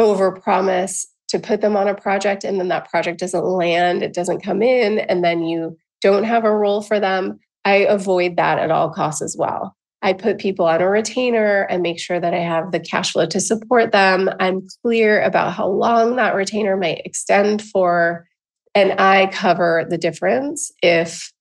overpromise 0.00 1.06
to 1.28 1.38
put 1.38 1.60
them 1.60 1.76
on 1.76 1.88
a 1.88 1.94
project 1.94 2.44
and 2.44 2.58
then 2.58 2.68
that 2.68 2.88
project 2.90 3.18
doesn't 3.18 3.44
land 3.44 4.02
it 4.02 4.12
doesn't 4.12 4.42
come 4.42 4.62
in 4.62 4.98
and 4.98 5.24
then 5.24 5.42
you 5.44 5.76
don't 6.00 6.24
have 6.24 6.44
a 6.44 6.54
role 6.54 6.82
for 6.82 7.00
them 7.00 7.38
I 7.64 7.76
avoid 7.76 8.36
that 8.36 8.58
at 8.58 8.70
all 8.70 8.90
costs 8.90 9.22
as 9.22 9.36
well. 9.38 9.74
I 10.02 10.12
put 10.12 10.38
people 10.38 10.66
on 10.66 10.82
a 10.82 10.88
retainer 10.88 11.62
and 11.62 11.82
make 11.82 11.98
sure 11.98 12.20
that 12.20 12.34
I 12.34 12.40
have 12.40 12.72
the 12.72 12.80
cash 12.80 13.12
flow 13.12 13.24
to 13.26 13.40
support 13.40 13.90
them. 13.90 14.28
I'm 14.38 14.66
clear 14.82 15.22
about 15.22 15.54
how 15.54 15.66
long 15.66 16.16
that 16.16 16.34
retainer 16.34 16.76
might 16.76 17.00
extend 17.06 17.62
for, 17.62 18.26
and 18.74 19.00
I 19.00 19.28
cover 19.28 19.86
the 19.88 19.96
difference 19.96 20.70
if 20.82 21.32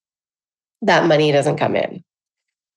that 0.81 1.07
money 1.07 1.31
doesn't 1.33 1.57
come 1.57 1.75
in. 1.75 2.03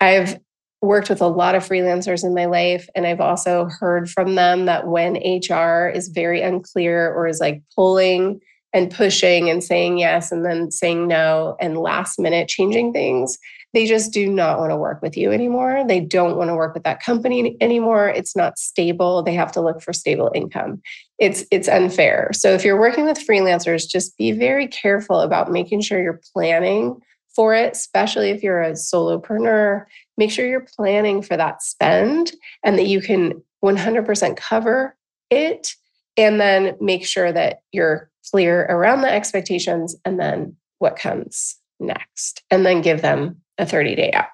I've 0.00 0.38
worked 0.86 1.08
with 1.08 1.20
a 1.20 1.26
lot 1.26 1.54
of 1.54 1.66
freelancers 1.66 2.24
in 2.24 2.34
my 2.34 2.46
life. 2.46 2.88
And 2.94 3.06
I've 3.06 3.20
also 3.20 3.68
heard 3.80 4.08
from 4.08 4.34
them 4.34 4.66
that 4.66 4.86
when 4.86 5.16
HR 5.16 5.88
is 5.88 6.08
very 6.08 6.40
unclear 6.40 7.12
or 7.12 7.26
is 7.26 7.40
like 7.40 7.62
pulling 7.74 8.40
and 8.72 8.90
pushing 8.90 9.48
and 9.48 9.62
saying 9.62 9.98
yes 9.98 10.30
and 10.30 10.44
then 10.44 10.70
saying 10.70 11.08
no 11.08 11.56
and 11.60 11.78
last 11.78 12.18
minute 12.18 12.48
changing 12.48 12.92
things, 12.92 13.38
they 13.72 13.86
just 13.86 14.12
do 14.12 14.26
not 14.26 14.58
want 14.58 14.70
to 14.70 14.76
work 14.76 15.02
with 15.02 15.16
you 15.16 15.32
anymore. 15.32 15.84
They 15.86 16.00
don't 16.00 16.36
want 16.36 16.48
to 16.48 16.54
work 16.54 16.74
with 16.74 16.84
that 16.84 17.02
company 17.02 17.56
anymore. 17.60 18.08
It's 18.08 18.34
not 18.34 18.58
stable. 18.58 19.22
They 19.22 19.34
have 19.34 19.52
to 19.52 19.60
look 19.60 19.82
for 19.82 19.92
stable 19.92 20.30
income. 20.34 20.80
It's 21.18 21.44
it's 21.50 21.68
unfair. 21.68 22.30
So 22.32 22.52
if 22.52 22.64
you're 22.64 22.80
working 22.80 23.04
with 23.04 23.18
freelancers, 23.18 23.88
just 23.88 24.16
be 24.16 24.32
very 24.32 24.66
careful 24.66 25.20
about 25.20 25.50
making 25.50 25.82
sure 25.82 26.02
you're 26.02 26.20
planning 26.32 26.96
for 27.36 27.54
it, 27.54 27.72
especially 27.72 28.30
if 28.30 28.42
you're 28.42 28.62
a 28.62 28.72
solopreneur. 28.72 29.84
Make 30.16 30.30
sure 30.30 30.46
you're 30.46 30.66
planning 30.76 31.22
for 31.22 31.36
that 31.36 31.62
spend 31.62 32.32
and 32.64 32.78
that 32.78 32.86
you 32.86 33.02
can 33.02 33.42
100% 33.62 34.36
cover 34.36 34.96
it. 35.30 35.74
And 36.16 36.40
then 36.40 36.76
make 36.80 37.06
sure 37.06 37.30
that 37.30 37.60
you're 37.72 38.10
clear 38.30 38.64
around 38.70 39.02
the 39.02 39.12
expectations 39.12 39.94
and 40.04 40.18
then 40.18 40.56
what 40.78 40.96
comes 40.96 41.56
next. 41.78 42.42
And 42.50 42.64
then 42.64 42.80
give 42.80 43.02
them 43.02 43.42
a 43.58 43.66
30 43.66 43.94
day 43.94 44.12
out. 44.12 44.28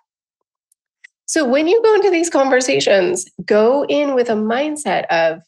So 1.26 1.48
when 1.48 1.66
you 1.66 1.82
go 1.82 1.94
into 1.94 2.10
these 2.10 2.30
conversations, 2.30 3.24
go 3.44 3.84
in 3.86 4.14
with 4.14 4.28
a 4.28 4.34
mindset 4.34 5.06
of 5.06 5.40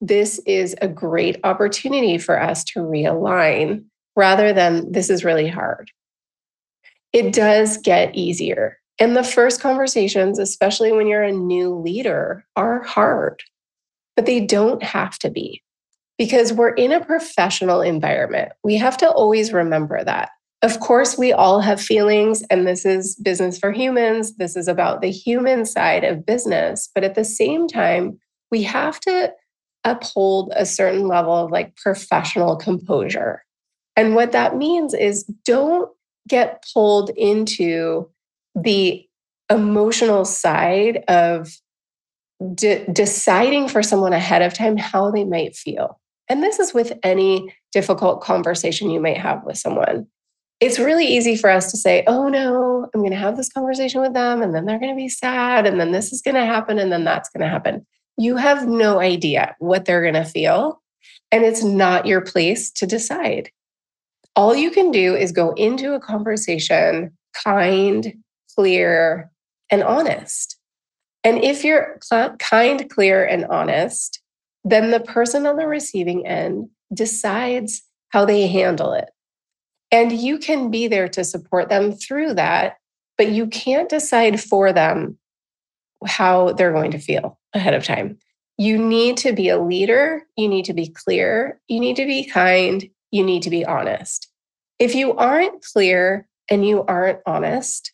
this 0.00 0.40
is 0.46 0.74
a 0.80 0.88
great 0.88 1.38
opportunity 1.44 2.18
for 2.18 2.40
us 2.40 2.64
to 2.64 2.80
realign 2.80 3.84
rather 4.16 4.52
than 4.52 4.90
this 4.90 5.08
is 5.08 5.24
really 5.24 5.48
hard. 5.48 5.90
It 7.12 7.32
does 7.32 7.76
get 7.78 8.14
easier. 8.14 8.78
And 8.98 9.16
the 9.16 9.24
first 9.24 9.60
conversations, 9.60 10.38
especially 10.38 10.92
when 10.92 11.06
you're 11.06 11.22
a 11.22 11.32
new 11.32 11.74
leader, 11.74 12.44
are 12.56 12.82
hard, 12.82 13.42
but 14.14 14.26
they 14.26 14.40
don't 14.40 14.82
have 14.82 15.18
to 15.20 15.30
be 15.30 15.62
because 16.18 16.52
we're 16.52 16.74
in 16.74 16.92
a 16.92 17.04
professional 17.04 17.80
environment. 17.80 18.52
We 18.62 18.76
have 18.76 18.98
to 18.98 19.10
always 19.10 19.54
remember 19.54 20.04
that. 20.04 20.28
Of 20.62 20.78
course, 20.80 21.16
we 21.16 21.32
all 21.32 21.60
have 21.60 21.80
feelings, 21.80 22.42
and 22.50 22.66
this 22.66 22.84
is 22.84 23.16
business 23.16 23.58
for 23.58 23.72
humans. 23.72 24.36
This 24.36 24.54
is 24.54 24.68
about 24.68 25.00
the 25.00 25.10
human 25.10 25.64
side 25.64 26.04
of 26.04 26.26
business. 26.26 26.90
But 26.94 27.02
at 27.02 27.14
the 27.14 27.24
same 27.24 27.66
time, 27.66 28.18
we 28.50 28.62
have 28.64 29.00
to 29.00 29.32
uphold 29.84 30.52
a 30.54 30.66
certain 30.66 31.08
level 31.08 31.32
of 31.32 31.50
like 31.50 31.74
professional 31.76 32.56
composure. 32.56 33.42
And 33.96 34.14
what 34.14 34.32
that 34.32 34.56
means 34.56 34.92
is 34.92 35.24
don't 35.46 35.90
get 36.28 36.64
pulled 36.72 37.10
into 37.10 38.08
the 38.54 39.06
emotional 39.50 40.24
side 40.24 41.04
of 41.08 41.50
de- 42.54 42.86
deciding 42.92 43.68
for 43.68 43.82
someone 43.82 44.12
ahead 44.12 44.42
of 44.42 44.54
time 44.54 44.76
how 44.76 45.10
they 45.10 45.24
might 45.24 45.56
feel. 45.56 46.00
And 46.28 46.42
this 46.42 46.58
is 46.58 46.72
with 46.72 46.92
any 47.02 47.52
difficult 47.72 48.20
conversation 48.20 48.90
you 48.90 49.00
might 49.00 49.18
have 49.18 49.44
with 49.44 49.58
someone 49.58 50.06
it's 50.60 50.78
really 50.78 51.06
easy 51.06 51.36
for 51.36 51.48
us 51.50 51.70
to 51.70 51.78
say, 51.78 52.04
oh 52.06 52.28
no, 52.28 52.86
I'm 52.94 53.00
going 53.00 53.12
to 53.12 53.16
have 53.16 53.36
this 53.36 53.50
conversation 53.50 54.02
with 54.02 54.12
them 54.12 54.42
and 54.42 54.54
then 54.54 54.66
they're 54.66 54.78
going 54.78 54.94
to 54.94 54.96
be 54.96 55.08
sad 55.08 55.66
and 55.66 55.80
then 55.80 55.90
this 55.90 56.12
is 56.12 56.20
going 56.20 56.34
to 56.34 56.44
happen 56.44 56.78
and 56.78 56.92
then 56.92 57.02
that's 57.02 57.30
going 57.30 57.40
to 57.40 57.48
happen. 57.48 57.86
You 58.18 58.36
have 58.36 58.68
no 58.68 59.00
idea 59.00 59.56
what 59.58 59.86
they're 59.86 60.02
going 60.02 60.22
to 60.22 60.24
feel. 60.24 60.82
And 61.32 61.44
it's 61.44 61.64
not 61.64 62.06
your 62.06 62.20
place 62.20 62.70
to 62.72 62.86
decide. 62.86 63.50
All 64.36 64.54
you 64.54 64.70
can 64.70 64.90
do 64.90 65.14
is 65.14 65.32
go 65.32 65.52
into 65.52 65.94
a 65.94 66.00
conversation 66.00 67.16
kind, 67.44 68.14
clear, 68.54 69.30
and 69.70 69.82
honest. 69.82 70.56
And 71.22 71.42
if 71.44 71.64
you're 71.64 71.98
kind, 72.38 72.88
clear, 72.90 73.24
and 73.24 73.44
honest, 73.46 74.20
then 74.64 74.90
the 74.90 75.00
person 75.00 75.46
on 75.46 75.56
the 75.56 75.66
receiving 75.66 76.26
end 76.26 76.68
decides 76.92 77.82
how 78.10 78.24
they 78.24 78.46
handle 78.46 78.92
it. 78.92 79.10
And 79.92 80.12
you 80.12 80.38
can 80.38 80.70
be 80.70 80.88
there 80.88 81.08
to 81.08 81.24
support 81.24 81.68
them 81.68 81.92
through 81.92 82.34
that, 82.34 82.76
but 83.18 83.30
you 83.30 83.46
can't 83.46 83.88
decide 83.88 84.40
for 84.40 84.72
them 84.72 85.18
how 86.06 86.52
they're 86.52 86.72
going 86.72 86.92
to 86.92 86.98
feel 86.98 87.38
ahead 87.54 87.74
of 87.74 87.84
time. 87.84 88.18
You 88.56 88.78
need 88.78 89.16
to 89.18 89.32
be 89.32 89.48
a 89.48 89.60
leader. 89.60 90.26
You 90.36 90.48
need 90.48 90.64
to 90.66 90.74
be 90.74 90.88
clear. 90.88 91.60
You 91.68 91.80
need 91.80 91.96
to 91.96 92.06
be 92.06 92.24
kind. 92.24 92.88
You 93.10 93.24
need 93.24 93.42
to 93.42 93.50
be 93.50 93.64
honest. 93.64 94.28
If 94.78 94.94
you 94.94 95.14
aren't 95.14 95.62
clear 95.62 96.26
and 96.50 96.66
you 96.66 96.84
aren't 96.84 97.20
honest, 97.26 97.92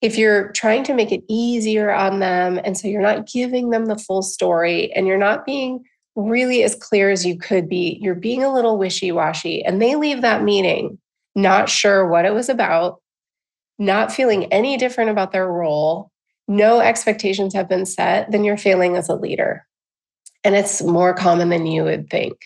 if 0.00 0.18
you're 0.18 0.52
trying 0.52 0.84
to 0.84 0.94
make 0.94 1.12
it 1.12 1.24
easier 1.28 1.92
on 1.92 2.18
them, 2.20 2.60
and 2.62 2.76
so 2.76 2.88
you're 2.88 3.00
not 3.00 3.26
giving 3.26 3.70
them 3.70 3.86
the 3.86 3.98
full 3.98 4.22
story 4.22 4.92
and 4.92 5.06
you're 5.06 5.16
not 5.16 5.46
being 5.46 5.84
really 6.16 6.62
as 6.62 6.74
clear 6.74 7.10
as 7.10 7.24
you 7.24 7.38
could 7.38 7.68
be, 7.68 7.98
you're 8.00 8.14
being 8.14 8.44
a 8.44 8.52
little 8.52 8.78
wishy 8.78 9.10
washy, 9.12 9.64
and 9.64 9.80
they 9.80 9.96
leave 9.96 10.22
that 10.22 10.42
meeting 10.42 10.98
not 11.34 11.68
sure 11.68 12.06
what 12.06 12.24
it 12.24 12.32
was 12.32 12.48
about, 12.48 13.00
not 13.78 14.12
feeling 14.12 14.44
any 14.52 14.76
different 14.76 15.10
about 15.10 15.32
their 15.32 15.48
role, 15.48 16.10
no 16.46 16.80
expectations 16.80 17.54
have 17.54 17.68
been 17.68 17.86
set, 17.86 18.30
then 18.30 18.44
you're 18.44 18.56
failing 18.56 18.96
as 18.96 19.08
a 19.08 19.14
leader. 19.14 19.66
And 20.44 20.54
it's 20.54 20.82
more 20.82 21.14
common 21.14 21.48
than 21.48 21.66
you 21.66 21.84
would 21.84 22.10
think. 22.10 22.36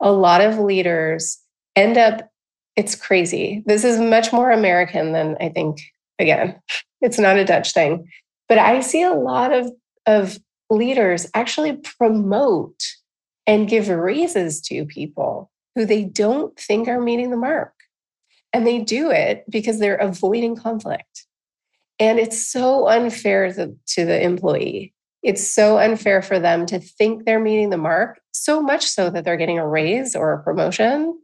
A 0.00 0.12
lot 0.12 0.40
of 0.40 0.58
leaders 0.58 1.38
end 1.76 1.98
up, 1.98 2.28
it's 2.74 2.94
crazy. 2.94 3.62
This 3.66 3.84
is 3.84 4.00
much 4.00 4.32
more 4.32 4.50
American 4.50 5.12
than 5.12 5.36
I 5.40 5.50
think, 5.50 5.80
again, 6.18 6.60
it's 7.00 7.18
not 7.18 7.36
a 7.36 7.44
Dutch 7.44 7.72
thing. 7.72 8.08
But 8.48 8.58
I 8.58 8.80
see 8.80 9.02
a 9.02 9.12
lot 9.12 9.52
of, 9.52 9.70
of 10.06 10.38
leaders 10.70 11.28
actually 11.34 11.74
promote 11.74 12.82
and 13.46 13.68
give 13.68 13.88
raises 13.88 14.60
to 14.62 14.84
people 14.86 15.50
who 15.74 15.84
they 15.84 16.04
don't 16.04 16.58
think 16.58 16.88
are 16.88 17.00
meeting 17.00 17.30
the 17.30 17.36
mark. 17.36 17.72
And 18.52 18.66
they 18.66 18.80
do 18.80 19.10
it 19.10 19.44
because 19.48 19.78
they're 19.78 19.96
avoiding 19.96 20.56
conflict. 20.56 21.26
And 21.98 22.18
it's 22.18 22.46
so 22.46 22.88
unfair 22.88 23.52
to, 23.52 23.74
to 23.88 24.04
the 24.04 24.22
employee. 24.22 24.94
It's 25.22 25.46
so 25.52 25.78
unfair 25.78 26.22
for 26.22 26.38
them 26.38 26.66
to 26.66 26.78
think 26.78 27.24
they're 27.24 27.40
meeting 27.40 27.70
the 27.70 27.76
mark, 27.76 28.20
so 28.32 28.62
much 28.62 28.86
so 28.86 29.10
that 29.10 29.24
they're 29.24 29.36
getting 29.36 29.58
a 29.58 29.66
raise 29.66 30.14
or 30.14 30.32
a 30.32 30.42
promotion. 30.42 31.18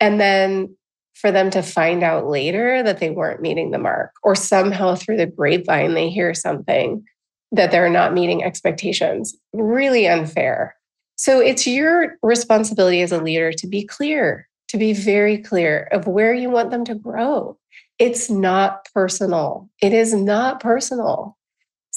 And 0.00 0.20
then 0.20 0.76
for 1.14 1.32
them 1.32 1.50
to 1.50 1.62
find 1.62 2.02
out 2.02 2.26
later 2.26 2.82
that 2.82 3.00
they 3.00 3.10
weren't 3.10 3.42
meeting 3.42 3.70
the 3.70 3.78
mark, 3.78 4.12
or 4.22 4.34
somehow 4.34 4.94
through 4.94 5.16
the 5.16 5.26
grapevine, 5.26 5.94
they 5.94 6.10
hear 6.10 6.32
something 6.34 7.04
that 7.50 7.70
they're 7.70 7.90
not 7.90 8.14
meeting 8.14 8.44
expectations. 8.44 9.34
Really 9.52 10.06
unfair. 10.06 10.76
So 11.16 11.40
it's 11.40 11.66
your 11.66 12.16
responsibility 12.22 13.02
as 13.02 13.10
a 13.10 13.22
leader 13.22 13.52
to 13.52 13.66
be 13.66 13.84
clear 13.84 14.48
to 14.68 14.78
be 14.78 14.92
very 14.92 15.38
clear 15.38 15.88
of 15.92 16.06
where 16.06 16.34
you 16.34 16.50
want 16.50 16.70
them 16.70 16.84
to 16.84 16.94
grow. 16.94 17.58
It's 17.98 18.30
not 18.30 18.86
personal. 18.94 19.68
It 19.82 19.92
is 19.92 20.14
not 20.14 20.60
personal. 20.60 21.36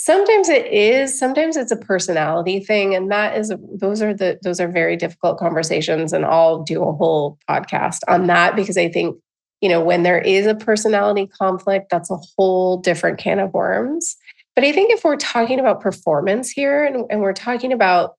Sometimes 0.04 0.50
it 0.50 0.66
is, 0.66 1.16
sometimes 1.16 1.56
it's 1.56 1.72
a 1.72 1.76
personality 1.76 2.60
thing 2.60 2.96
and 2.96 3.12
that 3.12 3.38
is 3.38 3.54
those 3.72 4.02
are 4.02 4.16
the 4.16 4.40
those 4.42 4.60
are 4.60 4.68
very 4.68 4.98
difficult 4.98 5.38
conversations 5.38 6.12
and 6.12 6.26
I'll 6.26 6.64
do 6.64 6.82
a 6.82 6.92
whole 6.92 7.38
podcast 7.48 8.00
on 8.08 8.26
that 8.26 8.56
because 8.56 8.80
I 8.80 8.90
think 8.90 9.16
you 9.62 9.70
know 9.70 9.80
when 9.80 10.02
there 10.02 10.20
is 10.20 10.48
a 10.48 10.56
personality 10.56 11.28
conflict 11.28 11.92
that's 11.92 12.10
a 12.10 12.18
whole 12.36 12.78
different 12.78 13.20
can 13.20 13.40
of 13.40 13.54
worms. 13.54 14.18
But 14.56 14.64
I 14.64 14.72
think 14.72 14.92
if 14.92 15.04
we're 15.04 15.18
talking 15.18 15.60
about 15.60 15.82
performance 15.82 16.50
here 16.50 16.84
and, 16.84 17.06
and 17.12 17.22
we're 17.22 17.32
talking 17.34 17.72
about 17.72 18.16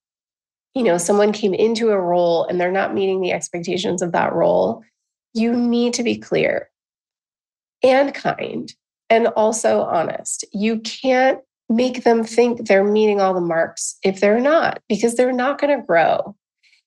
you 0.76 0.84
know 0.84 0.98
someone 0.98 1.32
came 1.32 1.52
into 1.52 1.90
a 1.90 2.00
role 2.00 2.44
and 2.44 2.60
they're 2.60 2.70
not 2.70 2.94
meeting 2.94 3.20
the 3.20 3.32
expectations 3.32 4.02
of 4.02 4.12
that 4.12 4.32
role 4.32 4.84
you 5.34 5.52
need 5.52 5.94
to 5.94 6.04
be 6.04 6.16
clear 6.16 6.70
and 7.82 8.14
kind 8.14 8.72
and 9.10 9.26
also 9.26 9.82
honest 9.82 10.44
you 10.52 10.78
can't 10.78 11.40
make 11.76 12.04
them 12.04 12.24
think 12.24 12.66
they're 12.66 12.84
meeting 12.84 13.20
all 13.20 13.34
the 13.34 13.40
marks 13.40 13.96
if 14.02 14.20
they're 14.20 14.40
not 14.40 14.80
because 14.88 15.14
they're 15.14 15.32
not 15.32 15.60
going 15.60 15.78
to 15.78 15.86
grow 15.86 16.34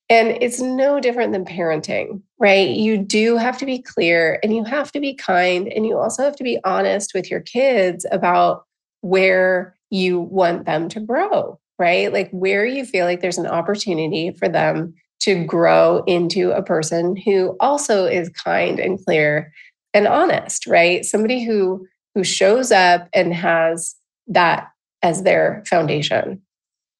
and 0.10 0.38
it's 0.41 0.60
no 0.60 1.00
different 1.00 1.34
than 1.34 1.45
parenting 1.45 2.21
right 2.39 2.69
you 2.69 2.98
do 2.98 3.38
have 3.38 3.58
to 3.58 3.65
be 3.65 3.82
clear 3.82 4.39
and 4.43 4.56
you 4.56 4.63
have 4.63 4.91
to 4.91 5.00
be 5.00 5.13
kind 5.13 5.67
and 5.69 5.86
you 5.86 5.98
also 5.98 6.24
have 6.24 6.36
to 6.36 6.43
be 6.43 6.60
honest 6.63 7.13
with 7.13 7.30
your 7.30 7.41
kids 7.41 8.06
about 8.12 8.65
where 9.02 9.76
you 9.89 10.19
want 10.19 10.65
them 10.65 10.89
to 10.89 11.00
grow 11.00 11.60
right? 11.78 12.12
Like 12.12 12.30
where 12.32 12.65
you 12.65 12.86
feel 12.86 13.06
like 13.06 13.21
there's 13.21 13.38
an 13.38 13.48
opportunity 13.48 14.32
for 14.32 14.48
them 14.48 14.93
to 15.21 15.43
grow 15.45 16.04
into 16.06 16.52
a 16.52 16.62
person 16.62 17.15
who 17.15 17.56
also 17.60 18.06
is 18.06 18.30
kind 18.30 18.80
and 18.80 19.04
clear 19.04 19.52
and 19.93 20.08
honest, 20.08 20.67
right? 20.67 21.06
Somebody 21.06 21.43
who 21.43 21.88
who 22.13 22.24
shows 22.24 22.71
up 22.71 23.10
and 23.13 23.34
has 23.34 23.95
that 24.28 24.69
as 25.01 25.23
their 25.23 25.63
foundation. 25.67 26.41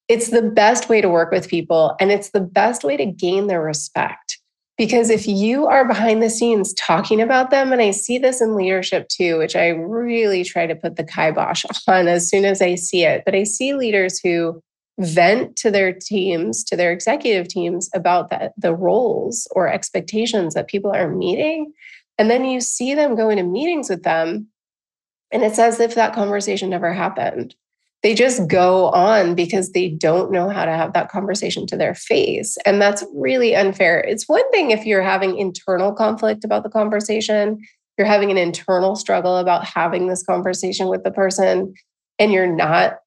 It's 0.08 0.30
the 0.30 0.42
best 0.42 0.88
way 0.88 1.00
to 1.00 1.08
work 1.08 1.32
with 1.32 1.48
people 1.48 1.96
and 2.00 2.12
it's 2.12 2.30
the 2.30 2.40
best 2.40 2.84
way 2.84 2.96
to 2.96 3.06
gain 3.06 3.48
their 3.48 3.62
respect. 3.62 4.38
Because 4.78 5.08
if 5.08 5.26
you 5.26 5.66
are 5.66 5.88
behind 5.88 6.22
the 6.22 6.28
scenes 6.28 6.74
talking 6.74 7.22
about 7.22 7.50
them, 7.50 7.72
and 7.72 7.80
I 7.80 7.92
see 7.92 8.18
this 8.18 8.42
in 8.42 8.54
leadership 8.54 9.08
too, 9.08 9.38
which 9.38 9.56
I 9.56 9.68
really 9.68 10.44
try 10.44 10.66
to 10.66 10.76
put 10.76 10.96
the 10.96 11.04
kibosh 11.04 11.64
on 11.88 12.08
as 12.08 12.28
soon 12.28 12.44
as 12.44 12.60
I 12.60 12.74
see 12.74 13.04
it, 13.04 13.22
but 13.24 13.34
I 13.34 13.44
see 13.44 13.74
leaders 13.74 14.20
who 14.20 14.60
vent 14.98 15.56
to 15.56 15.70
their 15.70 15.92
teams, 15.92 16.62
to 16.64 16.76
their 16.76 16.92
executive 16.92 17.48
teams 17.48 17.88
about 17.94 18.30
the, 18.30 18.52
the 18.56 18.74
roles 18.74 19.48
or 19.52 19.68
expectations 19.68 20.54
that 20.54 20.68
people 20.68 20.90
are 20.90 21.08
meeting. 21.08 21.72
And 22.18 22.30
then 22.30 22.44
you 22.44 22.60
see 22.60 22.94
them 22.94 23.14
go 23.14 23.28
into 23.28 23.42
meetings 23.42 23.90
with 23.90 24.02
them, 24.02 24.48
and 25.32 25.42
it's 25.42 25.58
as 25.58 25.80
if 25.80 25.94
that 25.94 26.14
conversation 26.14 26.70
never 26.70 26.92
happened 26.92 27.54
they 28.06 28.14
just 28.14 28.46
go 28.46 28.90
on 28.90 29.34
because 29.34 29.72
they 29.72 29.88
don't 29.88 30.30
know 30.30 30.48
how 30.48 30.64
to 30.64 30.70
have 30.70 30.92
that 30.92 31.10
conversation 31.10 31.66
to 31.66 31.76
their 31.76 31.92
face. 31.92 32.56
And 32.64 32.80
that's 32.80 33.04
really 33.12 33.56
unfair. 33.56 33.98
It's 33.98 34.28
one 34.28 34.48
thing 34.52 34.70
if 34.70 34.86
you're 34.86 35.02
having 35.02 35.36
internal 35.36 35.92
conflict 35.92 36.44
about 36.44 36.62
the 36.62 36.68
conversation, 36.68 37.58
you're 37.98 38.06
having 38.06 38.30
an 38.30 38.38
internal 38.38 38.94
struggle 38.94 39.38
about 39.38 39.64
having 39.64 40.06
this 40.06 40.22
conversation 40.22 40.86
with 40.86 41.02
the 41.02 41.10
person, 41.10 41.74
and 42.20 42.30
you're 42.30 42.46
not 42.46 42.98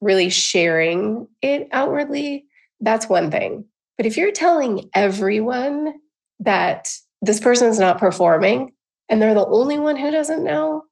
really 0.00 0.30
sharing 0.30 1.28
it 1.42 1.68
outwardly. 1.70 2.46
That's 2.80 3.06
one 3.06 3.30
thing. 3.30 3.66
But 3.98 4.06
if 4.06 4.16
you're 4.16 4.32
telling 4.32 4.88
everyone 4.94 5.92
that 6.38 6.90
this 7.20 7.38
person 7.38 7.68
is 7.68 7.78
not 7.78 7.98
performing 7.98 8.72
and 9.10 9.20
they're 9.20 9.34
the 9.34 9.44
only 9.44 9.78
one 9.78 9.96
who 9.96 10.10
doesn't 10.10 10.42
know, 10.42 10.84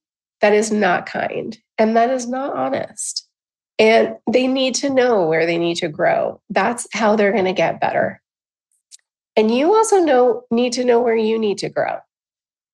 that 0.43 0.53
is 0.53 0.71
not 0.71 1.07
kind 1.07 1.57
and 1.79 1.97
that 1.97 2.11
is 2.11 2.29
not 2.29 2.55
honest. 2.55 3.27
And 3.79 4.17
they 4.31 4.49
need 4.49 4.75
to 4.77 4.91
know 4.91 5.27
where 5.27 5.47
they 5.47 5.57
need 5.57 5.77
to 5.77 5.89
grow. 5.89 6.41
That's 6.51 6.87
how 6.93 7.15
they're 7.15 7.33
going 7.33 7.45
to 7.45 7.53
get 7.53 7.81
better. 7.81 8.21
And 9.37 9.55
you 9.55 9.73
also 9.73 9.99
know 9.99 10.43
need 10.51 10.73
to 10.75 10.85
know 10.85 11.01
where 11.01 11.17
you 11.17 11.39
need 11.39 11.59
to 11.59 11.69
grow. 11.69 11.99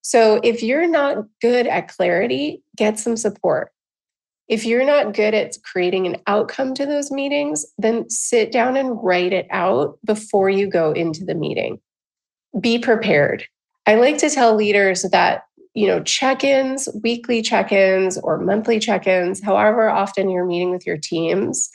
So 0.00 0.40
if 0.42 0.62
you're 0.62 0.88
not 0.88 1.24
good 1.42 1.66
at 1.66 1.88
clarity, 1.88 2.62
get 2.76 2.98
some 2.98 3.16
support. 3.16 3.70
If 4.48 4.64
you're 4.66 4.84
not 4.84 5.14
good 5.14 5.34
at 5.34 5.56
creating 5.62 6.06
an 6.06 6.16
outcome 6.26 6.74
to 6.74 6.86
those 6.86 7.10
meetings, 7.10 7.64
then 7.78 8.08
sit 8.10 8.52
down 8.52 8.76
and 8.76 9.02
write 9.02 9.32
it 9.32 9.46
out 9.50 9.98
before 10.04 10.50
you 10.50 10.66
go 10.66 10.92
into 10.92 11.24
the 11.24 11.34
meeting. 11.34 11.80
Be 12.58 12.78
prepared. 12.78 13.46
I 13.86 13.94
like 13.96 14.18
to 14.18 14.30
tell 14.30 14.54
leaders 14.54 15.02
that 15.02 15.44
you 15.74 15.88
know, 15.88 16.00
check-ins, 16.02 16.88
weekly 17.02 17.42
check-ins 17.42 18.16
or 18.18 18.38
monthly 18.38 18.78
check-ins, 18.78 19.42
however 19.42 19.88
often 19.90 20.30
you're 20.30 20.46
meeting 20.46 20.70
with 20.70 20.86
your 20.86 20.96
teams, 20.96 21.68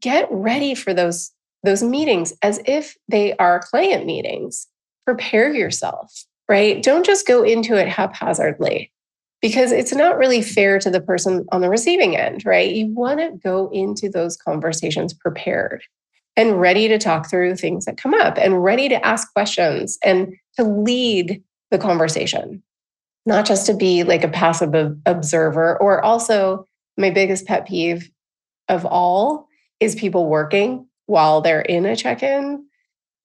get 0.00 0.28
ready 0.30 0.74
for 0.74 0.94
those 0.94 1.30
those 1.64 1.82
meetings 1.82 2.32
as 2.42 2.60
if 2.66 2.96
they 3.08 3.36
are 3.36 3.60
client 3.60 4.04
meetings. 4.04 4.66
Prepare 5.04 5.54
yourself, 5.54 6.24
right? 6.48 6.82
Don't 6.82 7.06
just 7.06 7.26
go 7.26 7.44
into 7.44 7.76
it 7.76 7.86
haphazardly 7.86 8.92
because 9.40 9.70
it's 9.70 9.94
not 9.94 10.18
really 10.18 10.42
fair 10.42 10.80
to 10.80 10.90
the 10.90 11.00
person 11.00 11.46
on 11.52 11.60
the 11.60 11.68
receiving 11.68 12.16
end, 12.16 12.44
right? 12.44 12.72
You 12.72 12.88
want 12.88 13.20
to 13.20 13.38
go 13.44 13.68
into 13.72 14.08
those 14.08 14.36
conversations 14.36 15.14
prepared 15.14 15.84
and 16.36 16.60
ready 16.60 16.88
to 16.88 16.98
talk 16.98 17.30
through 17.30 17.54
things 17.54 17.84
that 17.84 17.96
come 17.96 18.14
up 18.14 18.38
and 18.38 18.64
ready 18.64 18.88
to 18.88 19.06
ask 19.06 19.32
questions 19.32 19.98
and 20.04 20.34
to 20.56 20.64
lead 20.64 21.42
the 21.70 21.78
conversation 21.78 22.62
not 23.26 23.46
just 23.46 23.66
to 23.66 23.74
be 23.74 24.02
like 24.02 24.24
a 24.24 24.28
passive 24.28 24.74
observer, 25.06 25.80
or 25.80 26.04
also 26.04 26.66
my 26.96 27.10
biggest 27.10 27.46
pet 27.46 27.66
peeve 27.66 28.10
of 28.68 28.84
all 28.84 29.48
is 29.80 29.94
people 29.94 30.28
working 30.28 30.86
while 31.06 31.40
they're 31.40 31.60
in 31.60 31.86
a 31.86 31.96
check 31.96 32.22
in 32.22 32.64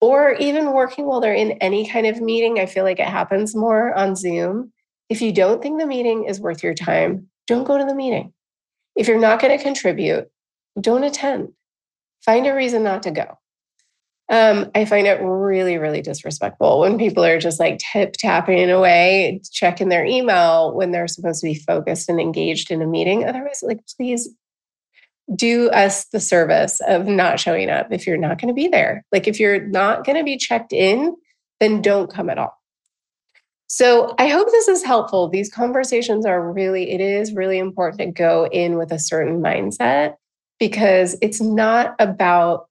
or 0.01 0.33
even 0.33 0.73
working 0.73 1.05
while 1.05 1.19
they're 1.19 1.33
in 1.33 1.51
any 1.53 1.87
kind 1.87 2.05
of 2.05 2.21
meeting. 2.21 2.59
I 2.59 2.65
feel 2.65 2.83
like 2.83 2.99
it 2.99 3.07
happens 3.07 3.55
more 3.55 3.93
on 3.93 4.15
Zoom. 4.15 4.71
If 5.09 5.21
you 5.21 5.31
don't 5.31 5.61
think 5.61 5.79
the 5.79 5.87
meeting 5.87 6.25
is 6.25 6.39
worth 6.39 6.63
your 6.63 6.73
time, 6.73 7.27
don't 7.47 7.63
go 7.63 7.77
to 7.77 7.85
the 7.85 7.95
meeting. 7.95 8.33
If 8.95 9.07
you're 9.07 9.19
not 9.19 9.41
going 9.41 9.57
to 9.57 9.63
contribute, 9.63 10.29
don't 10.79 11.03
attend. 11.03 11.49
Find 12.23 12.45
a 12.45 12.53
reason 12.53 12.83
not 12.83 13.03
to 13.03 13.11
go. 13.11 13.37
Um, 14.29 14.69
I 14.75 14.83
find 14.83 15.07
it 15.07 15.21
really, 15.21 15.77
really 15.77 16.01
disrespectful 16.01 16.81
when 16.81 16.97
people 16.97 17.23
are 17.23 17.39
just 17.39 17.59
like 17.61 17.79
tip 17.79 18.13
tapping 18.13 18.69
away, 18.69 19.41
checking 19.51 19.87
their 19.87 20.05
email 20.05 20.75
when 20.75 20.91
they're 20.91 21.07
supposed 21.07 21.41
to 21.41 21.47
be 21.47 21.55
focused 21.55 22.09
and 22.09 22.19
engaged 22.19 22.69
in 22.69 22.81
a 22.81 22.87
meeting. 22.87 23.25
Otherwise, 23.25 23.63
like, 23.63 23.79
please 23.95 24.29
do 25.33 25.69
us 25.69 26.05
the 26.07 26.19
service 26.19 26.81
of 26.87 27.05
not 27.05 27.39
showing 27.39 27.69
up 27.69 27.87
if 27.91 28.05
you're 28.05 28.17
not 28.17 28.39
going 28.39 28.49
to 28.49 28.53
be 28.53 28.67
there. 28.67 29.05
Like, 29.13 29.27
if 29.27 29.39
you're 29.39 29.65
not 29.65 30.05
going 30.05 30.17
to 30.17 30.23
be 30.23 30.37
checked 30.37 30.73
in, 30.73 31.15
then 31.61 31.81
don't 31.81 32.11
come 32.11 32.29
at 32.29 32.37
all. 32.37 32.53
So, 33.67 34.13
I 34.19 34.27
hope 34.27 34.47
this 34.47 34.67
is 34.67 34.83
helpful. 34.83 35.29
These 35.29 35.51
conversations 35.51 36.25
are 36.25 36.51
really, 36.51 36.91
it 36.91 36.99
is 36.99 37.33
really 37.33 37.59
important 37.59 37.99
to 37.99 38.11
go 38.11 38.47
in 38.51 38.77
with 38.77 38.91
a 38.91 38.99
certain 38.99 39.41
mindset 39.41 40.15
because 40.59 41.15
it's 41.21 41.39
not 41.39 41.95
about 41.99 42.66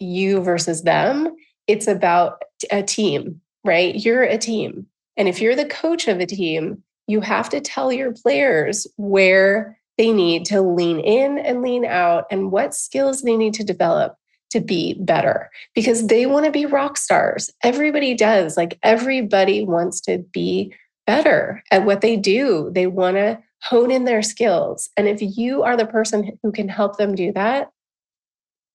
you 0.00 0.40
versus 0.40 0.82
them. 0.82 1.34
It's 1.66 1.86
about 1.86 2.42
a 2.70 2.82
team, 2.82 3.40
right? 3.64 3.94
You're 3.94 4.22
a 4.22 4.38
team. 4.38 4.86
And 5.16 5.28
if 5.28 5.40
you're 5.40 5.56
the 5.56 5.66
coach 5.66 6.08
of 6.08 6.18
a 6.18 6.26
team, 6.26 6.82
you 7.06 7.20
have 7.20 7.48
to 7.50 7.60
tell 7.60 7.92
your 7.92 8.12
players 8.12 8.86
where 8.96 9.78
they 9.98 10.12
need 10.12 10.46
to 10.46 10.62
lean 10.62 10.98
in 11.00 11.38
and 11.38 11.62
lean 11.62 11.84
out 11.84 12.24
and 12.30 12.50
what 12.50 12.74
skills 12.74 13.22
they 13.22 13.36
need 13.36 13.54
to 13.54 13.64
develop 13.64 14.16
to 14.50 14.60
be 14.60 14.94
better 14.94 15.50
because 15.74 16.06
they 16.06 16.26
want 16.26 16.44
to 16.44 16.50
be 16.50 16.66
rock 16.66 16.96
stars. 16.96 17.50
Everybody 17.62 18.14
does. 18.14 18.56
Like 18.56 18.78
everybody 18.82 19.64
wants 19.64 20.00
to 20.02 20.18
be 20.32 20.74
better 21.06 21.62
at 21.70 21.84
what 21.84 22.00
they 22.00 22.16
do. 22.16 22.70
They 22.74 22.86
want 22.86 23.16
to 23.16 23.38
hone 23.62 23.90
in 23.90 24.04
their 24.04 24.22
skills. 24.22 24.88
And 24.96 25.06
if 25.06 25.18
you 25.20 25.62
are 25.62 25.76
the 25.76 25.86
person 25.86 26.38
who 26.42 26.50
can 26.50 26.68
help 26.68 26.96
them 26.96 27.14
do 27.14 27.32
that, 27.32 27.70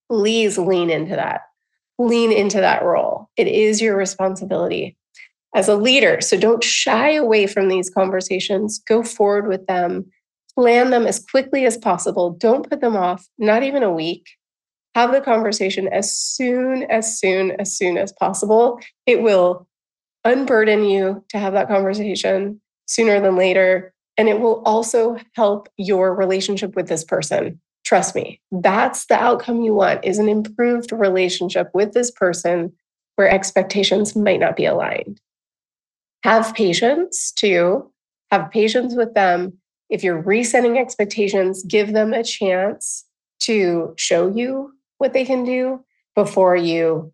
please 0.09 0.57
lean 0.57 0.89
into 0.89 1.15
that. 1.15 1.41
Lean 1.97 2.31
into 2.31 2.59
that 2.59 2.83
role. 2.83 3.29
It 3.37 3.47
is 3.47 3.81
your 3.81 3.95
responsibility 3.95 4.97
as 5.55 5.69
a 5.69 5.75
leader. 5.75 6.19
So 6.21 6.37
don't 6.37 6.63
shy 6.63 7.13
away 7.13 7.47
from 7.47 7.69
these 7.69 7.89
conversations. 7.89 8.79
Go 8.87 9.01
forward 9.01 9.47
with 9.47 9.65
them. 9.67 10.05
Plan 10.53 10.89
them 10.89 11.07
as 11.07 11.23
quickly 11.23 11.65
as 11.65 11.77
possible. 11.77 12.31
Don't 12.31 12.69
put 12.69 12.81
them 12.81 12.95
off, 12.95 13.27
not 13.37 13.63
even 13.63 13.83
a 13.83 13.91
week. 13.91 14.27
Have 14.93 15.11
the 15.11 15.21
conversation 15.21 15.87
as 15.89 16.17
soon, 16.17 16.83
as 16.83 17.19
soon, 17.19 17.51
as 17.59 17.75
soon 17.75 17.97
as 17.97 18.13
possible. 18.13 18.79
It 19.05 19.21
will 19.21 19.67
unburden 20.23 20.85
you 20.85 21.23
to 21.29 21.37
have 21.37 21.53
that 21.53 21.67
conversation 21.67 22.61
sooner 22.85 23.19
than 23.19 23.35
later. 23.35 23.93
And 24.17 24.29
it 24.29 24.39
will 24.39 24.61
also 24.65 25.17
help 25.33 25.67
your 25.77 26.15
relationship 26.15 26.75
with 26.75 26.87
this 26.87 27.03
person. 27.03 27.59
Trust 27.85 28.15
me, 28.15 28.41
that's 28.51 29.05
the 29.05 29.15
outcome 29.15 29.61
you 29.61 29.73
want 29.73 30.03
is 30.03 30.17
an 30.17 30.27
improved 30.27 30.91
relationship 30.91 31.69
with 31.73 31.93
this 31.93 32.09
person 32.09 32.73
where 33.15 33.29
expectations 33.29 34.15
might 34.15 34.39
not 34.39 34.55
be 34.55 34.65
aligned. 34.65 35.21
Have 36.23 36.55
patience 36.55 37.31
too. 37.31 37.91
Have 38.31 38.49
patience 38.49 38.95
with 38.95 39.13
them. 39.13 39.53
If 39.89 40.03
you're 40.03 40.19
resetting 40.19 40.79
expectations, 40.79 41.63
give 41.63 41.93
them 41.93 42.11
a 42.11 42.23
chance 42.23 43.05
to 43.41 43.93
show 43.97 44.29
you 44.29 44.73
what 44.97 45.13
they 45.13 45.23
can 45.23 45.43
do 45.43 45.83
before 46.15 46.55
you, 46.55 47.13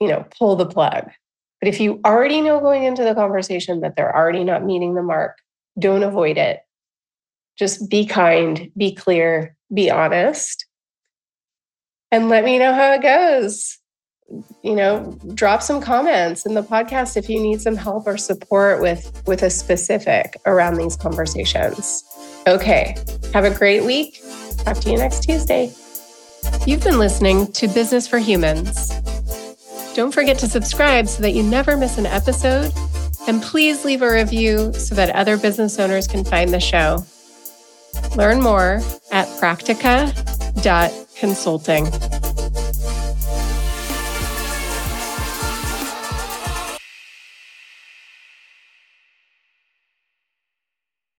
you 0.00 0.06
know, 0.06 0.24
pull 0.38 0.54
the 0.54 0.66
plug. 0.66 1.10
But 1.60 1.68
if 1.68 1.80
you 1.80 2.00
already 2.04 2.40
know 2.40 2.60
going 2.60 2.84
into 2.84 3.02
the 3.02 3.14
conversation 3.14 3.80
that 3.80 3.96
they're 3.96 4.14
already 4.14 4.44
not 4.44 4.64
meeting 4.64 4.94
the 4.94 5.02
mark, 5.02 5.38
don't 5.76 6.04
avoid 6.04 6.38
it. 6.38 6.60
Just 7.58 7.88
be 7.90 8.06
kind, 8.06 8.70
be 8.76 8.94
clear, 8.94 9.56
be 9.72 9.90
honest, 9.90 10.66
and 12.10 12.28
let 12.28 12.44
me 12.44 12.58
know 12.58 12.72
how 12.72 12.92
it 12.92 13.02
goes. 13.02 13.78
You 14.62 14.74
know, 14.74 15.18
drop 15.34 15.62
some 15.62 15.80
comments 15.80 16.44
in 16.44 16.54
the 16.54 16.62
podcast 16.62 17.16
if 17.16 17.30
you 17.30 17.40
need 17.40 17.62
some 17.62 17.76
help 17.76 18.06
or 18.06 18.18
support 18.18 18.80
with 18.80 19.22
with 19.26 19.42
a 19.42 19.50
specific 19.50 20.36
around 20.44 20.76
these 20.76 20.96
conversations. 20.96 22.04
Okay, 22.46 22.94
have 23.32 23.44
a 23.44 23.50
great 23.50 23.84
week. 23.84 24.22
Talk 24.58 24.78
to 24.78 24.90
you 24.90 24.98
next 24.98 25.22
Tuesday. 25.22 25.72
You've 26.66 26.84
been 26.84 26.98
listening 26.98 27.50
to 27.52 27.68
Business 27.68 28.06
for 28.06 28.18
Humans. 28.18 28.90
Don't 29.94 30.12
forget 30.12 30.38
to 30.38 30.46
subscribe 30.46 31.08
so 31.08 31.22
that 31.22 31.32
you 31.32 31.42
never 31.42 31.76
miss 31.76 31.98
an 31.98 32.06
episode. 32.06 32.72
And 33.26 33.42
please 33.42 33.84
leave 33.84 34.02
a 34.02 34.12
review 34.12 34.72
so 34.72 34.94
that 34.94 35.10
other 35.10 35.36
business 35.36 35.78
owners 35.78 36.06
can 36.06 36.24
find 36.24 36.52
the 36.52 36.60
show. 36.60 37.04
Learn 38.16 38.42
more 38.42 38.80
at 39.12 39.28
practica.consulting. 39.40 42.17